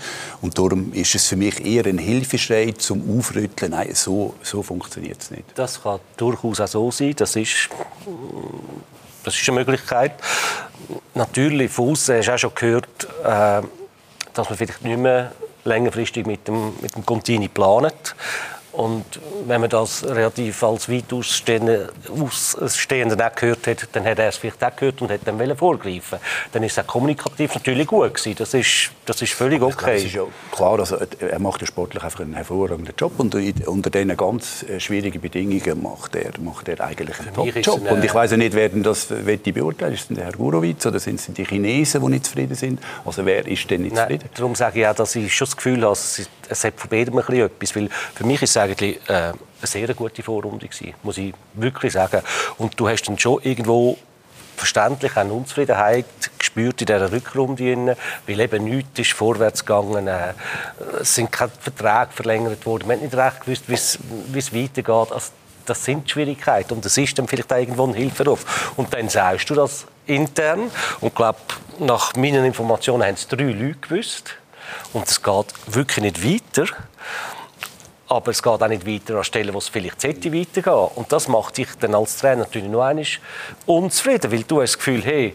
[0.42, 3.72] Und darum ist es für mich eher ein Hilfeschrei zum Aufrütteln.
[3.72, 5.44] Nein, so, so funktioniert es nicht.
[5.56, 7.14] Das kann durchaus auch so sein.
[7.18, 7.68] Das ist,
[9.26, 10.14] das ist eine Möglichkeit.
[11.16, 13.62] Natürlich, von außen hast du auch schon gehört, äh,
[14.34, 15.34] dass man vielleicht nicht mehr
[15.66, 18.16] längerfristig mit dem, mit dem Contini planet.
[18.74, 19.06] Und
[19.46, 24.38] wenn man das relativ als weit ausstehende, Ausstehender auch gehört hat, dann hat er es
[24.38, 26.18] vielleicht auch gehört und hat dann vorgreifen.
[26.52, 28.36] Dann ist es auch kommunikativ natürlich gut gewesen.
[28.36, 29.98] Das ist, das ist völlig Ich glaube, okay.
[29.98, 33.90] es ist ja klar, also er macht ja sportlich einfach einen hervorragenden Job und unter
[33.92, 37.92] diesen ganz äh, schwierigen Bedingungen macht er, macht er eigentlich einen Top-Job.
[37.92, 39.94] Und ich weiß ja nicht, wer denn das wette beurteilen.
[39.94, 42.80] Ist es der Herr Gurowitz oder sind es die Chinesen, die nicht zufrieden sind?
[43.06, 44.30] Also wer ist denn nicht Nein, zufrieden?
[44.34, 47.26] darum sage ich auch, dass ich schon das Gefühl habe, es, hat von beidem ein
[47.26, 47.76] bisschen etwas.
[47.76, 49.34] Weil für mich ist es eigentlich äh, eine
[49.64, 52.22] sehr gute Vorrunde gewesen, muss ich wirklich sagen.
[52.58, 53.98] Und du hast dann schon irgendwo
[54.56, 56.06] verständlich eine Unzufriedenheit
[56.38, 57.98] gespürt in dieser Rückrunde,
[58.28, 60.34] weil eben nichts ist vorwärts gegangen, äh,
[61.02, 64.00] es sind keine Verträge verlängert worden, man hat nicht recht gewusst, wie es-
[64.36, 65.12] es weitergeht.
[65.12, 65.32] Also,
[65.66, 68.74] das sind Schwierigkeiten und das ist dann vielleicht irgendwo ein Hilferuf.
[68.76, 71.40] Und dann sagst du das intern und glaube,
[71.80, 74.36] nach meinen Informationen haben es drei Leute gewusst
[74.92, 76.70] und es geht wirklich nicht weiter.
[78.14, 80.88] Aber es geht auch nicht weiter an Stellen, wo es vielleicht sollte weitergehen.
[80.96, 83.06] Und das macht dich dann als Trainer natürlich noch einmal
[83.66, 85.34] unzufrieden, weil du hast das Gefühl, hey,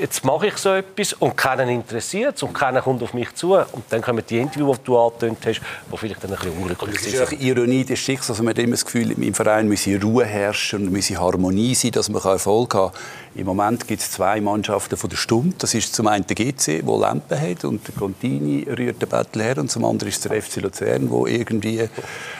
[0.00, 3.54] jetzt mache ich so etwas und keinen interessiert es und keiner kommt auf mich zu.
[3.54, 5.60] Und dann kommen die Interviews, die du angetönt hast,
[5.92, 7.22] die vielleicht dann ein bisschen unglücklich Es ist sind.
[7.28, 8.30] auch Ironie des Schicksals.
[8.30, 11.90] Also man hat immer das Gefühl, im Verein müsse Ruhe herrschen und müsse Harmonie sein,
[11.92, 13.00] dass man Erfolg haben kann.
[13.34, 15.54] Im Moment gibt es zwei Mannschaften von der Stunde.
[15.58, 19.42] Das ist zum einen der GC, der Lampen hat und der Contini rührt den Battle
[19.42, 19.58] her.
[19.58, 21.86] Und zum anderen ist der FC Luzern, wo irgendwie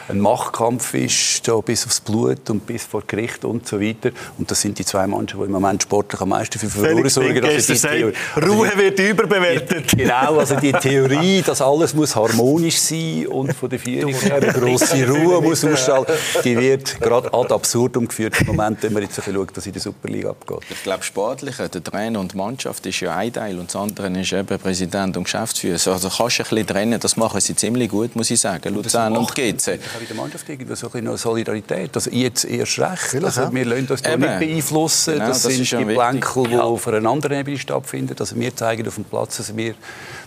[0.09, 4.11] ein Machtkampf ist, da bis aufs Blut und bis vor Gericht und so weiter.
[4.37, 7.43] Und das sind die zwei Mannschaften, die im Moment sportlich am meisten für Felix sorgen.
[7.43, 9.87] Also die sagt, Theorie- also Ruhe die- wird überbewertet.
[9.97, 14.53] Genau, also die Theorie, dass alles muss harmonisch sein und von der Führung her eine
[14.53, 16.05] grosse Ruhe muss ausstrahlen,
[16.43, 19.65] die wird gerade ad absurdum geführt im Moment, wenn man jetzt ein bisschen schaut, was
[19.67, 20.59] in der Superliga abgeht.
[20.69, 24.07] Ich glaube, sportlich, der Trainer und die Mannschaft ist ja ein Teil und das andere
[24.19, 25.73] ist eben Präsident und Geschäftsführer.
[25.73, 29.17] Also kannst du ein bisschen trennen, das machen sie ziemlich gut, muss ich sagen, Luzern
[29.17, 29.46] und GC.
[29.53, 31.91] Auch in der Mannschaft irgendwie so ein bisschen noch Solidarität.
[31.95, 33.23] Also jetzt erst recht.
[33.23, 34.21] Also wir lassen uns da Eben.
[34.21, 35.13] nicht beeinflussen.
[35.13, 35.85] Genau, das, das sind die.
[35.85, 38.15] Plänkel, die auf einer anderen Ebene stattfinden.
[38.19, 39.75] Also wir zeigen auf dem Platz, dass wir,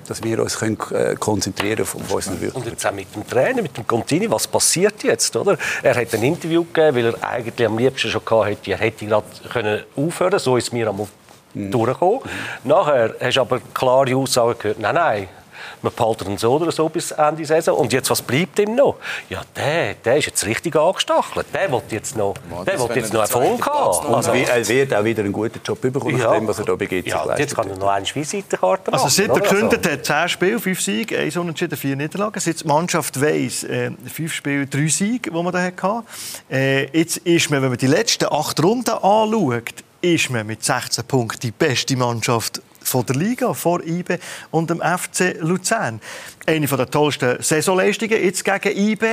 [0.07, 2.67] dass wir uns können, äh, konzentrieren können auf unseren Und Wirkungen.
[2.69, 5.57] jetzt auch mit dem Trainer, mit dem Contini, was passiert jetzt, oder?
[5.83, 9.07] Er hat ein Interview gegeben, weil er eigentlich am liebsten schon gehabt hätte, er hätte
[9.07, 11.07] gerade können aufhören, so ist es mir einmal
[11.55, 12.21] durchgekommen.
[12.65, 15.29] Nachher hast du aber klare Aussagen gehört, nein, nein,
[15.83, 17.77] wir behalten ihn so oder so bis Ende Saison.
[17.79, 18.97] Und jetzt, was bleibt ihm noch?
[19.29, 21.47] Ja, der, der ist jetzt richtig angestachelt.
[21.55, 22.35] Der will jetzt noch,
[22.67, 24.11] der das, will jetzt noch Erfolg haben.
[24.11, 26.35] noch Also er wird auch wieder einen guten Job bekommen, Ja.
[26.35, 27.07] dem, was er da begeht.
[27.07, 29.15] ja, und jetzt kann er noch eine Visitenkarte Also machen.
[29.15, 29.41] seit er oder?
[29.41, 32.41] gekündigt hat, 10 Spiele, 5 Siege, 1 Unentschieden, 4 Niederlagen.
[32.41, 36.03] Seit die Mannschaft weiss, äh, 5 Spiele, 3 Siege, die man da hatte.
[36.51, 41.05] Äh, jetzt ist man, wenn man die letzten 8 Runden anschaut, ist man mit 16
[41.05, 44.19] Punkten die beste Mannschaft von der Liga, vor IB
[44.51, 46.01] und dem FC Luzern.
[46.47, 49.07] Eine der tollsten Saisonleistungen jetzt gegen IB.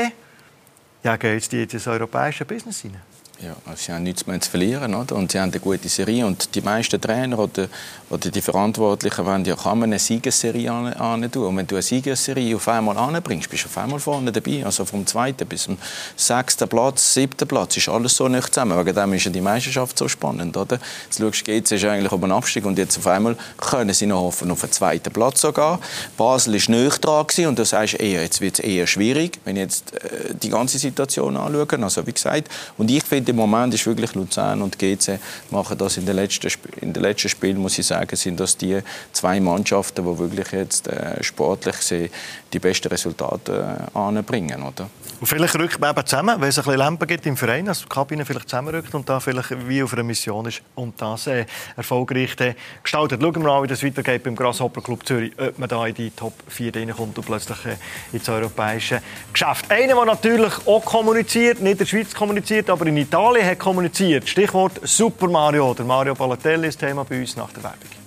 [1.03, 2.99] Ja, gehen jetzt in das europäische Business rein?
[3.39, 5.15] Ja, also sie haben nichts mehr zu verlieren oder?
[5.15, 7.67] und sie haben eine gute Serie und die meisten Trainer oder,
[8.09, 11.45] oder die Verantwortlichen wollen ja kann man eine Siegesserie an, an tun.
[11.45, 14.85] und wenn du eine Siegesserie auf einmal anbringst, bist du auf einmal vorne dabei, also
[14.85, 15.77] vom zweiten bis zum
[16.15, 19.99] sechsten Platz, siebten Platz, ist alles so nicht zusammen, wegen dem ist ja die Meisterschaft
[19.99, 20.79] so spannend, oder?
[21.03, 24.07] Jetzt schaust du, GC ist eigentlich um einen Abstieg und jetzt auf einmal können sie
[24.07, 25.79] noch hoffen auf einen zweiten Platz sogar.
[26.17, 29.61] Basel ist nicht dran und du sagst eher, jetzt wird es eher schwierig, wenn ich
[29.61, 33.85] jetzt äh, die ganze Situation anschaue, also wie gesagt, und ich finde im Moment ist
[33.85, 35.19] wirklich Luzern und GC
[35.51, 36.49] machen das in den letzten,
[36.81, 38.79] in den letzten Spielen, muss ich sagen, sind das die
[39.13, 42.09] zwei Mannschaften, die wirklich jetzt äh, sportlich sehen,
[42.53, 44.89] die besten Resultate äh, anbringen, oder?
[45.19, 47.81] Und vielleicht rückt man eben zusammen, wenn es ein bisschen Lampen gibt im Verein, dass
[47.81, 51.45] die Kabine vielleicht zusammenrückt und da vielleicht wie auf einer Mission ist und das äh,
[51.75, 52.53] erfolgreich äh,
[52.83, 53.19] gestaltet.
[53.19, 56.11] Schauen wir mal, wie das weitergeht beim Grasshopper Club Zürich, ob man da in die
[56.11, 57.77] Top 4 reinkommt und plötzlich äh,
[58.15, 59.01] ins europäische
[59.33, 59.71] Geschäft.
[59.71, 64.29] Einer, der natürlich auch kommuniziert, nicht in der Schweiz kommuniziert, aber in Italien hat kommuniziert.
[64.29, 65.73] Stichwort Super Mario.
[65.73, 68.06] Der Mario Balotelli ist Thema bei uns nach der Werbung.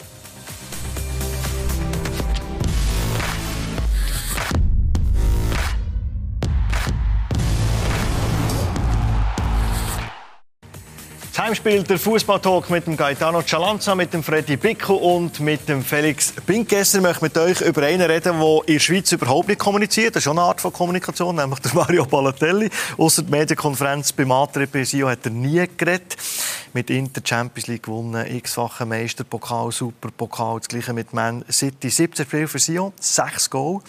[11.51, 16.33] Heimspiel der Fußballtalk mit dem Gaetano Cialanza, mit dem Freddy Bicco und mit dem Felix
[16.47, 16.99] Pinkesser.
[16.99, 20.15] Ich möchte mit euch über einen reden, der in der Schweiz überhaupt nicht kommuniziert.
[20.15, 22.71] Das ist schon eine Art von Kommunikation, nämlich der Mario Balotelli.
[22.97, 26.17] Außer der Medienkonferenz beim Antritt bei Sio hat er nie geredet.
[26.73, 31.91] Mit Inter Champions League gewonnen, x-fache Meisterpokal, Superpokal, das gleiche mit Man City.
[31.91, 33.81] 17 Spiele für Sion, 6 Goal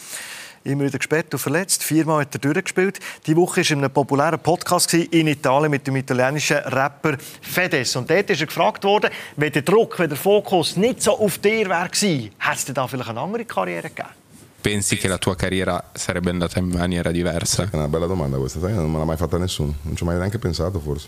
[0.64, 1.84] immer wieder gesperrt und verletzt.
[1.84, 3.00] Viermal hat er durchgespielt.
[3.26, 7.96] Die Woche war in einem populären Podcast in Italien mit dem italienischen Rapper Fedes.
[7.96, 11.38] Und dort ist er gefragt worden, wenn der Druck, wenn der Fokus nicht so auf
[11.38, 14.22] dir wäre hätte es da vielleicht eine andere Karriere gegeben?
[14.62, 17.64] Pensi che la tua carriera sarebbe andata in maniera diversa?
[17.64, 18.74] È una bella domanda questa, sai?
[18.74, 21.08] Non me l'ha mai fatta nessuno, non ci ho mai neanche pensato forse.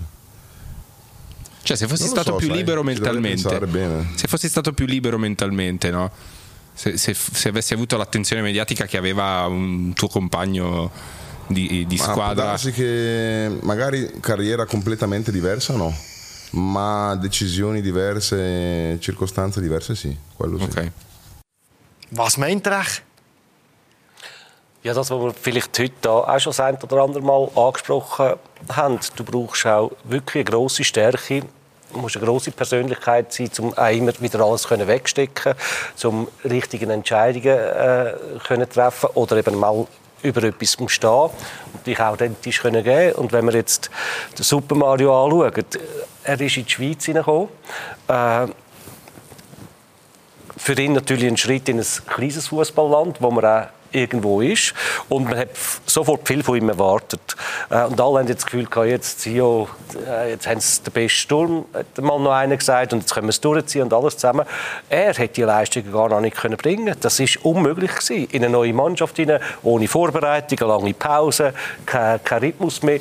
[1.62, 5.20] Cioè, se fossi Non stato so, più sai, libero mentalmente, se fossi stato più libero
[5.20, 6.12] mentalmente, no?
[6.74, 10.92] Se, se- se avessi avuto l'attenzione mediatica che aveva un tuo compagno
[11.48, 15.96] di, di Ma può squadra, darsi che magari carriera completamente diversa no,
[16.52, 20.64] ma decisioni diverse, circostanze diverse sì, quello sì.
[20.64, 20.92] Ok.
[22.16, 22.80] Was meint er?
[22.80, 23.04] echt?
[24.84, 28.34] Ja, das, was wir vielleicht heute auch schon das ein oder andere Mal angesprochen
[28.68, 29.00] haben.
[29.16, 31.44] Du brauchst auch wirklich eine grosse Stärke.
[31.94, 35.54] Du musst eine grosse Persönlichkeit sein, um auch immer wieder alles können wegstecken
[36.04, 38.14] um richtige Entscheidungen äh,
[38.46, 39.86] können treffen oder eben mal
[40.24, 41.30] über etwas stehen
[41.74, 43.92] und dich authentisch können geben Und wenn wir jetzt
[44.38, 45.66] den Super Mario anschauen,
[46.24, 47.50] er ist in die Schweiz hineingekommen.
[48.08, 48.48] Äh,
[50.58, 54.74] für ihn natürlich ein Schritt in ein kleines Fußballland, wo man auch irgendwo ist.
[55.10, 55.50] Und man hat
[55.86, 57.36] sofort viel von ihm erwartet.
[57.70, 59.68] Äh, Und alle haben jetzt das Gefühl, gehabt, jetzt, Sio,
[60.08, 63.28] äh, jetzt haben sie den besten Sturm, hat mal noch einer gesagt, und jetzt können
[63.28, 64.46] wir es durchziehen und alles zusammen.
[64.90, 68.28] Er hätte die Leistungen gar noch nicht können bringen Das ist unmöglich gewesen.
[68.32, 71.54] In eine neue Mannschaft hinein, ohne Vorbereitung, eine lange Pause,
[71.86, 73.00] kein, kein Rhythmus mehr.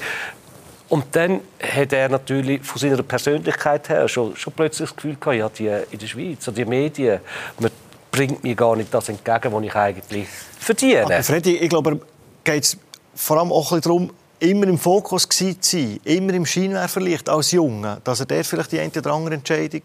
[0.92, 5.58] Und dann hat er natürlich von seiner Persönlichkeit her schon, schon plötzlich das Gefühl gehabt,
[5.58, 7.20] ja, die in der Schweiz, die Medien,
[7.58, 7.70] man
[8.12, 10.28] bringt mir gar nicht das entgegen, was ich eigentlich
[10.60, 11.06] verdiene.
[11.06, 12.00] Aber Freddy, ich glaube,
[12.44, 12.76] geht es
[13.16, 18.00] vor allem auch ein darum, immer im Fokus zu sein, immer im Scheinwerferlicht als Junge,
[18.04, 19.82] dass er dort vielleicht die eine oder andere Entscheidung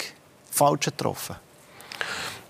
[0.52, 1.42] falsch getroffen hat.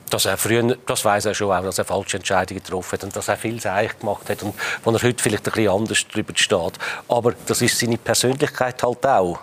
[0.10, 3.16] dass er früher, das weiß er schon auch, dass er falsche Entscheidungen getroffen hat und
[3.16, 4.54] dass er viel Seich gemacht hat und
[4.84, 6.80] wo er heute vielleicht ein bisschen anders drüber steht.
[7.10, 9.40] Aber das ist seine Persönlichkeit halt auch.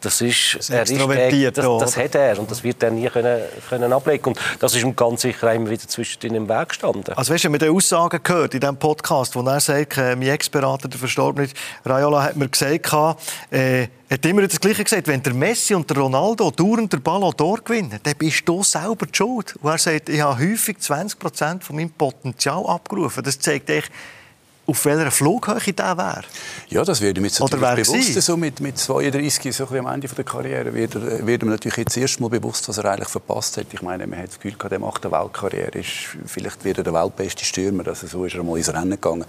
[0.00, 3.40] Das ist, Das er ist das, das hat er und das wird er nie können,
[3.68, 4.26] können ablegen.
[4.26, 7.14] Und das ist ihm ganz sicher immer wieder zwischen im Weg gestanden.
[7.14, 10.28] Also weißt du, mit den Aussagen gehört in diesem Podcast, wo er sagt, äh, mein
[10.28, 11.48] Ex-Berater, der verstorbene
[11.84, 12.92] Raiola, hat mir gesagt,
[13.50, 17.32] äh, hat immer das Gleiche gesagt, wenn der Messi und der Ronaldo dauernd den Ballon
[17.32, 19.54] d'Or gewinnen, dann bist du selber die schuld.
[19.60, 23.22] Und er sagt, ich habe häufig 20 Prozent von meinem Potenzial abgerufen.
[23.22, 23.92] Das zeigt echt,
[24.70, 26.22] auf welcher Flughöhe der wäre.
[26.68, 28.14] Ja, das wird ihm jetzt Oder natürlich wer bewusst.
[28.14, 28.20] sie?
[28.20, 30.94] So mit, mit 32, so am Ende der Karriere, wird,
[31.26, 33.66] wird ihm natürlich jetzt erst mal bewusst, was er eigentlich verpasst hat.
[33.72, 35.78] Ich meine, man hat das Gefühl gehabt, er macht eine Weltkarriere.
[35.78, 35.88] Ist,
[36.26, 37.86] vielleicht wird er der weltbeste Stürmer.
[37.88, 39.24] Also so ist er mal ins Rennen gegangen.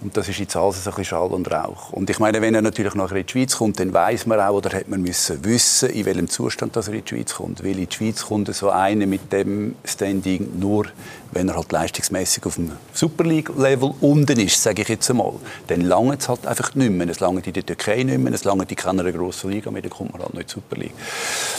[0.00, 1.92] Und das ist jetzt alles ein bisschen Schall und Rauch.
[1.92, 4.54] Und ich meine, wenn er natürlich nachher in die Schweiz kommt, dann weiß man auch,
[4.54, 7.62] oder hat man müssen wissen, in welchem Zustand dass er in die Schweiz kommt.
[7.62, 10.86] Weil in die Schweiz kommt so einer mit dem Standing nur,
[11.32, 15.34] wenn er halt leistungsmäßig auf dem Super League-Level unten ist, sage ich jetzt einmal.
[15.68, 17.08] Dann lange es halt einfach nicht mehr.
[17.08, 19.90] Es lange in der Türkei nicht mehr, es lange in keiner grossen Liga mehr, dann
[19.90, 20.94] kommt man halt nicht in die Super League.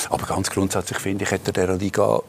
[0.10, 2.22] Aber ganz grundsätzlich finde ich, hat er dieser Liga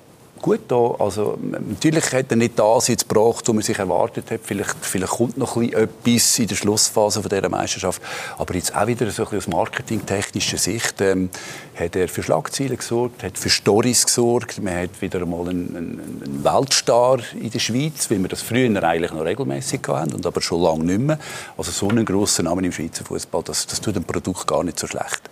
[0.45, 0.95] gut da.
[0.99, 4.41] Also, natürlich hat er nicht das jetzt gebracht, was man sich erwartet hat.
[4.45, 8.03] Vielleicht, vielleicht kommt noch etwas in der Schlussphase von dieser Meisterschaft.
[8.37, 11.31] Aber jetzt auch wieder so ein aus marketingtechnischer Sicht ähm,
[11.75, 14.63] hat er für Schlagzeilen gesorgt, hat für Stories gesorgt.
[14.63, 19.13] Man hat wieder einmal einen, einen, Weltstar in der Schweiz, wie wir das früher eigentlich
[19.13, 21.19] noch regelmäßig hatten, und aber schon lange nicht mehr.
[21.57, 24.79] Also so einen grossen Namen im Schweizer Fußball, das, das tut dem Produkt gar nicht
[24.79, 25.23] so schlecht.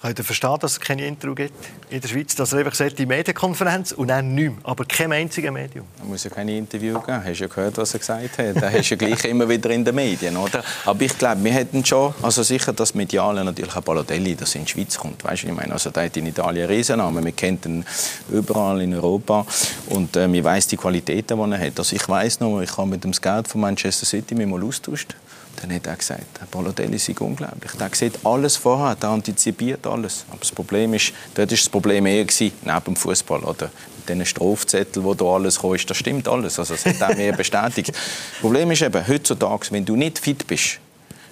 [0.00, 1.52] Könnt ihr verstehen, dass es keine Intro gibt
[1.90, 2.36] in der Schweiz?
[2.36, 5.86] Dass er einfach sagt, die Medienkonferenz und dann nichts aber kein einziges Medium.
[5.98, 7.24] Da muss ja keine Interview geben.
[7.24, 8.62] Hast du ja gehört, was er gesagt hat.
[8.62, 10.62] Hast du ja gleich immer wieder in den Medien, oder?
[10.84, 14.64] Aber ich glaube, wir hätten schon, also sicher das Mediale natürlich auch Balotelli, das in
[14.64, 15.24] die Schweiz kommt.
[15.24, 17.24] Weißt du, ich meine, also der hat in Italien einen Riesennamen.
[17.24, 17.84] Wir kennen ihn
[18.30, 19.44] überall in Europa
[19.88, 21.78] und äh, wir weiß die Qualitäten, die er hat.
[21.78, 25.16] Also ich weiß noch, ich habe mit dem Scout von Manchester City mich mal austauscht
[25.60, 27.72] dann hat er gesagt, Balotelli ist unglaublich.
[27.72, 30.24] Der sieht alles vorher, der antizipiert alles.
[30.28, 34.08] Aber das Problem ist, dort war das Problem eher gewesen, neben dem Fußball oder mit
[34.08, 36.58] diesen Strafzetteln, wo da alles kommt, das stimmt alles.
[36.58, 37.88] Also das hat er mir bestätigt.
[37.88, 40.78] Das Problem ist eben, heutzutage, wenn du nicht fit bist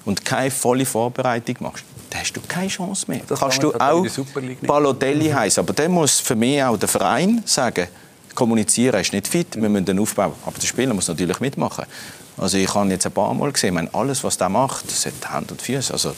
[0.05, 3.20] und keine volle Vorbereitung machst, dann hast du keine Chance mehr.
[3.29, 4.07] Das kannst du auch
[4.62, 7.89] Balotelli heißen, aber dann muss für mich auch der Verein sagen,
[8.37, 10.35] kommunizieren ist nicht fit, wir müssen den aufbauen.
[10.45, 11.87] Aber der Spieler muss natürlich mitmachen.
[12.39, 15.14] Also ich habe jetzt ein paar Mal gesehen, meine, alles, was er macht, das hat
[15.30, 15.93] Hand und Füße.
[15.93, 16.14] Also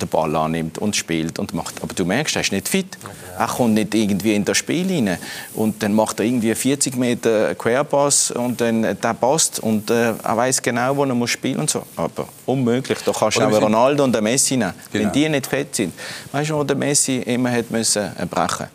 [0.00, 1.82] der Ball annimmt und spielt und macht.
[1.82, 2.96] Aber du merkst, er ist nicht fit.
[3.36, 5.18] Er kommt nicht irgendwie in das Spiel rein.
[5.54, 10.12] Und dann macht er irgendwie 40 Meter Querpass und dann äh, der passt und äh,
[10.22, 11.82] er weiß genau, wo er muss spielen und so.
[11.96, 12.98] Aber unmöglich.
[13.04, 14.72] Da kannst du auch Ronaldo und Messi nehmen.
[14.92, 15.04] Genau.
[15.04, 15.92] Wenn die nicht fit sind.
[16.32, 18.66] Weißt du, wo der Messi immer hat müssen äh, brechen.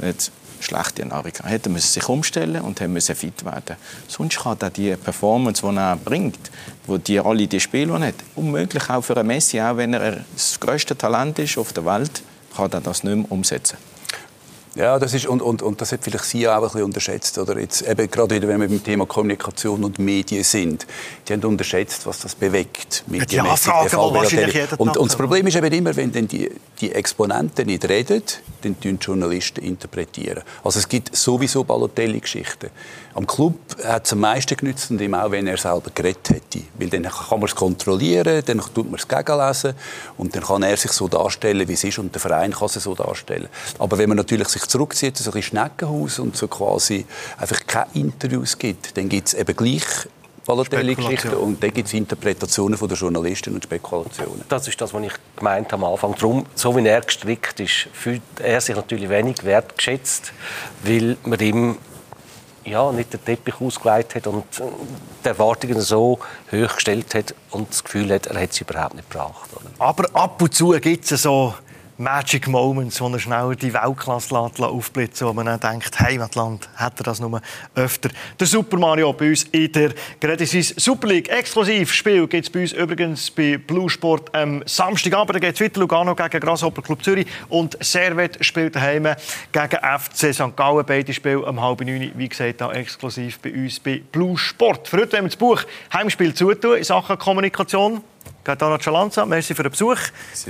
[0.00, 0.32] Jetzt
[0.64, 1.32] schlechte Ernährung.
[1.42, 3.76] Er hätte sich umstellen und müssen fit werden.
[4.08, 6.50] Sonst kann er die Performance, die er bringt,
[6.86, 10.58] wo die alle die Spiele hat, unmöglich auch für einen Messi, auch wenn er das
[10.58, 12.22] größte Talent ist auf der Welt,
[12.56, 13.76] kann er das nicht mehr umsetzen.
[14.74, 17.38] Ja, das ist, und, und, und das hat vielleicht Sie auch ein bisschen unterschätzt.
[17.38, 20.86] Oder jetzt, eben gerade wieder, wenn wir beim Thema Kommunikation und Medien sind.
[21.28, 23.04] Die haben unterschätzt, was das bewegt.
[23.06, 26.26] Mit ja, die Fragen, wahrscheinlich jeden und, und das Problem ist eben immer, wenn dann
[26.26, 26.50] die,
[26.80, 28.22] die Exponenten nicht reden,
[28.62, 30.42] dann tun die Journalisten interpretieren.
[30.64, 32.70] Also es gibt sowieso Balotelli-Geschichten.
[33.14, 33.54] Am Club
[33.84, 36.62] hat es am meisten genützt, und ihm auch, wenn er selber geredet hätte.
[36.78, 39.74] Weil dann kann man es kontrollieren, dann tut man es gegenlesen
[40.16, 42.74] und dann kann er sich so darstellen, wie es ist und der Verein kann es
[42.74, 43.48] so darstellen.
[43.78, 47.06] Aber wenn man natürlich sich zurückzieht, so ein Schneckenhaus und so quasi
[47.38, 49.84] einfach keine Interviews gibt, dann gibt es eben gleich
[50.44, 54.42] Balotelli-Geschichten und dann gibt es Interpretationen von der Journalisten und Spekulationen.
[54.48, 56.14] Das ist das, was ich gemeint habe am Anfang.
[56.16, 60.32] Darum, so wie er gestrickt ist, fühlt er sich natürlich wenig wertgeschätzt,
[60.82, 61.78] weil man ihm
[62.64, 64.44] ja, nicht den Teppich ausgelegt hat und
[65.24, 66.18] die Erwartungen so
[66.50, 69.50] hoch gestellt hat und das Gefühl hat, er hat es überhaupt nicht gebracht.
[69.78, 71.54] Aber ab und zu gibt es so
[71.96, 77.04] Magic Moments, wo er schnell die Weltklasse aufblitzen wo man dann denkt, Heimatland, hätte er
[77.04, 77.40] das nur
[77.76, 78.10] öfter.
[78.38, 80.48] Der Super Mario bei uns in der Credit
[80.80, 81.28] Super League.
[81.28, 85.36] Exklusiv Spiel gibt es bei uns übrigens bei Blue Sport am Samstagabend.
[85.36, 89.08] Da geht es weiter Lugano gegen Grasshopper Club Zürich und Servet spielt daheim
[89.52, 90.56] gegen FC St.
[90.56, 90.84] Gallen.
[90.84, 94.88] Beide Spiele um halb neun, wie gesagt, da exklusiv bei uns bei Blue Sport.
[94.88, 98.02] Für heute wollen wir das Buch Heimspiel zutun in Sachen Kommunikation.
[98.44, 99.96] Gaetano Cialanza, merci für den Besuch.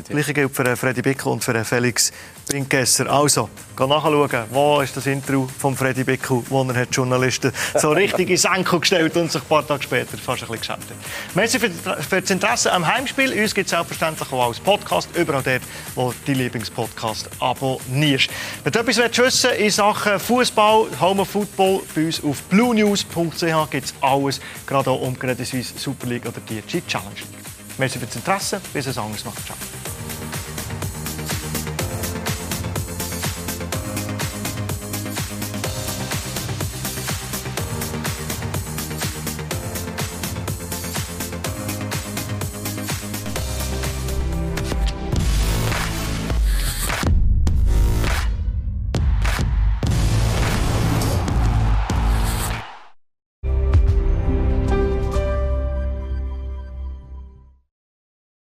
[0.08, 2.12] Gleiche gilt für Freddy Bickel und für Felix
[2.48, 3.08] Pinkesser.
[3.08, 7.92] Also, geh nachschauen, wo ist das Intro von Freddy Bickel, wo er hat Journalisten so
[7.92, 11.36] richtig in Senkel gestellt und sich ein paar Tage später fast ein bisschen geschämt hat.
[11.36, 13.32] Merci für, für das Interesse am Heimspiel.
[13.40, 15.62] Uns gibt es selbstverständlich auch als Podcast, überall dort,
[15.94, 18.28] wo deinen Lieblingspodcast abonnierst.
[18.64, 23.86] Wenn du etwas wissen in Sachen Fußball, Home of Football, bei uns auf bluenews.ch gibt
[23.86, 27.43] es alles, gerade auch um Credit Suisse Super League oder die G Challenge.
[27.78, 28.60] Merci für das Interesse.
[28.72, 29.34] Bis ein anderes Mal.
[29.44, 29.56] Ciao.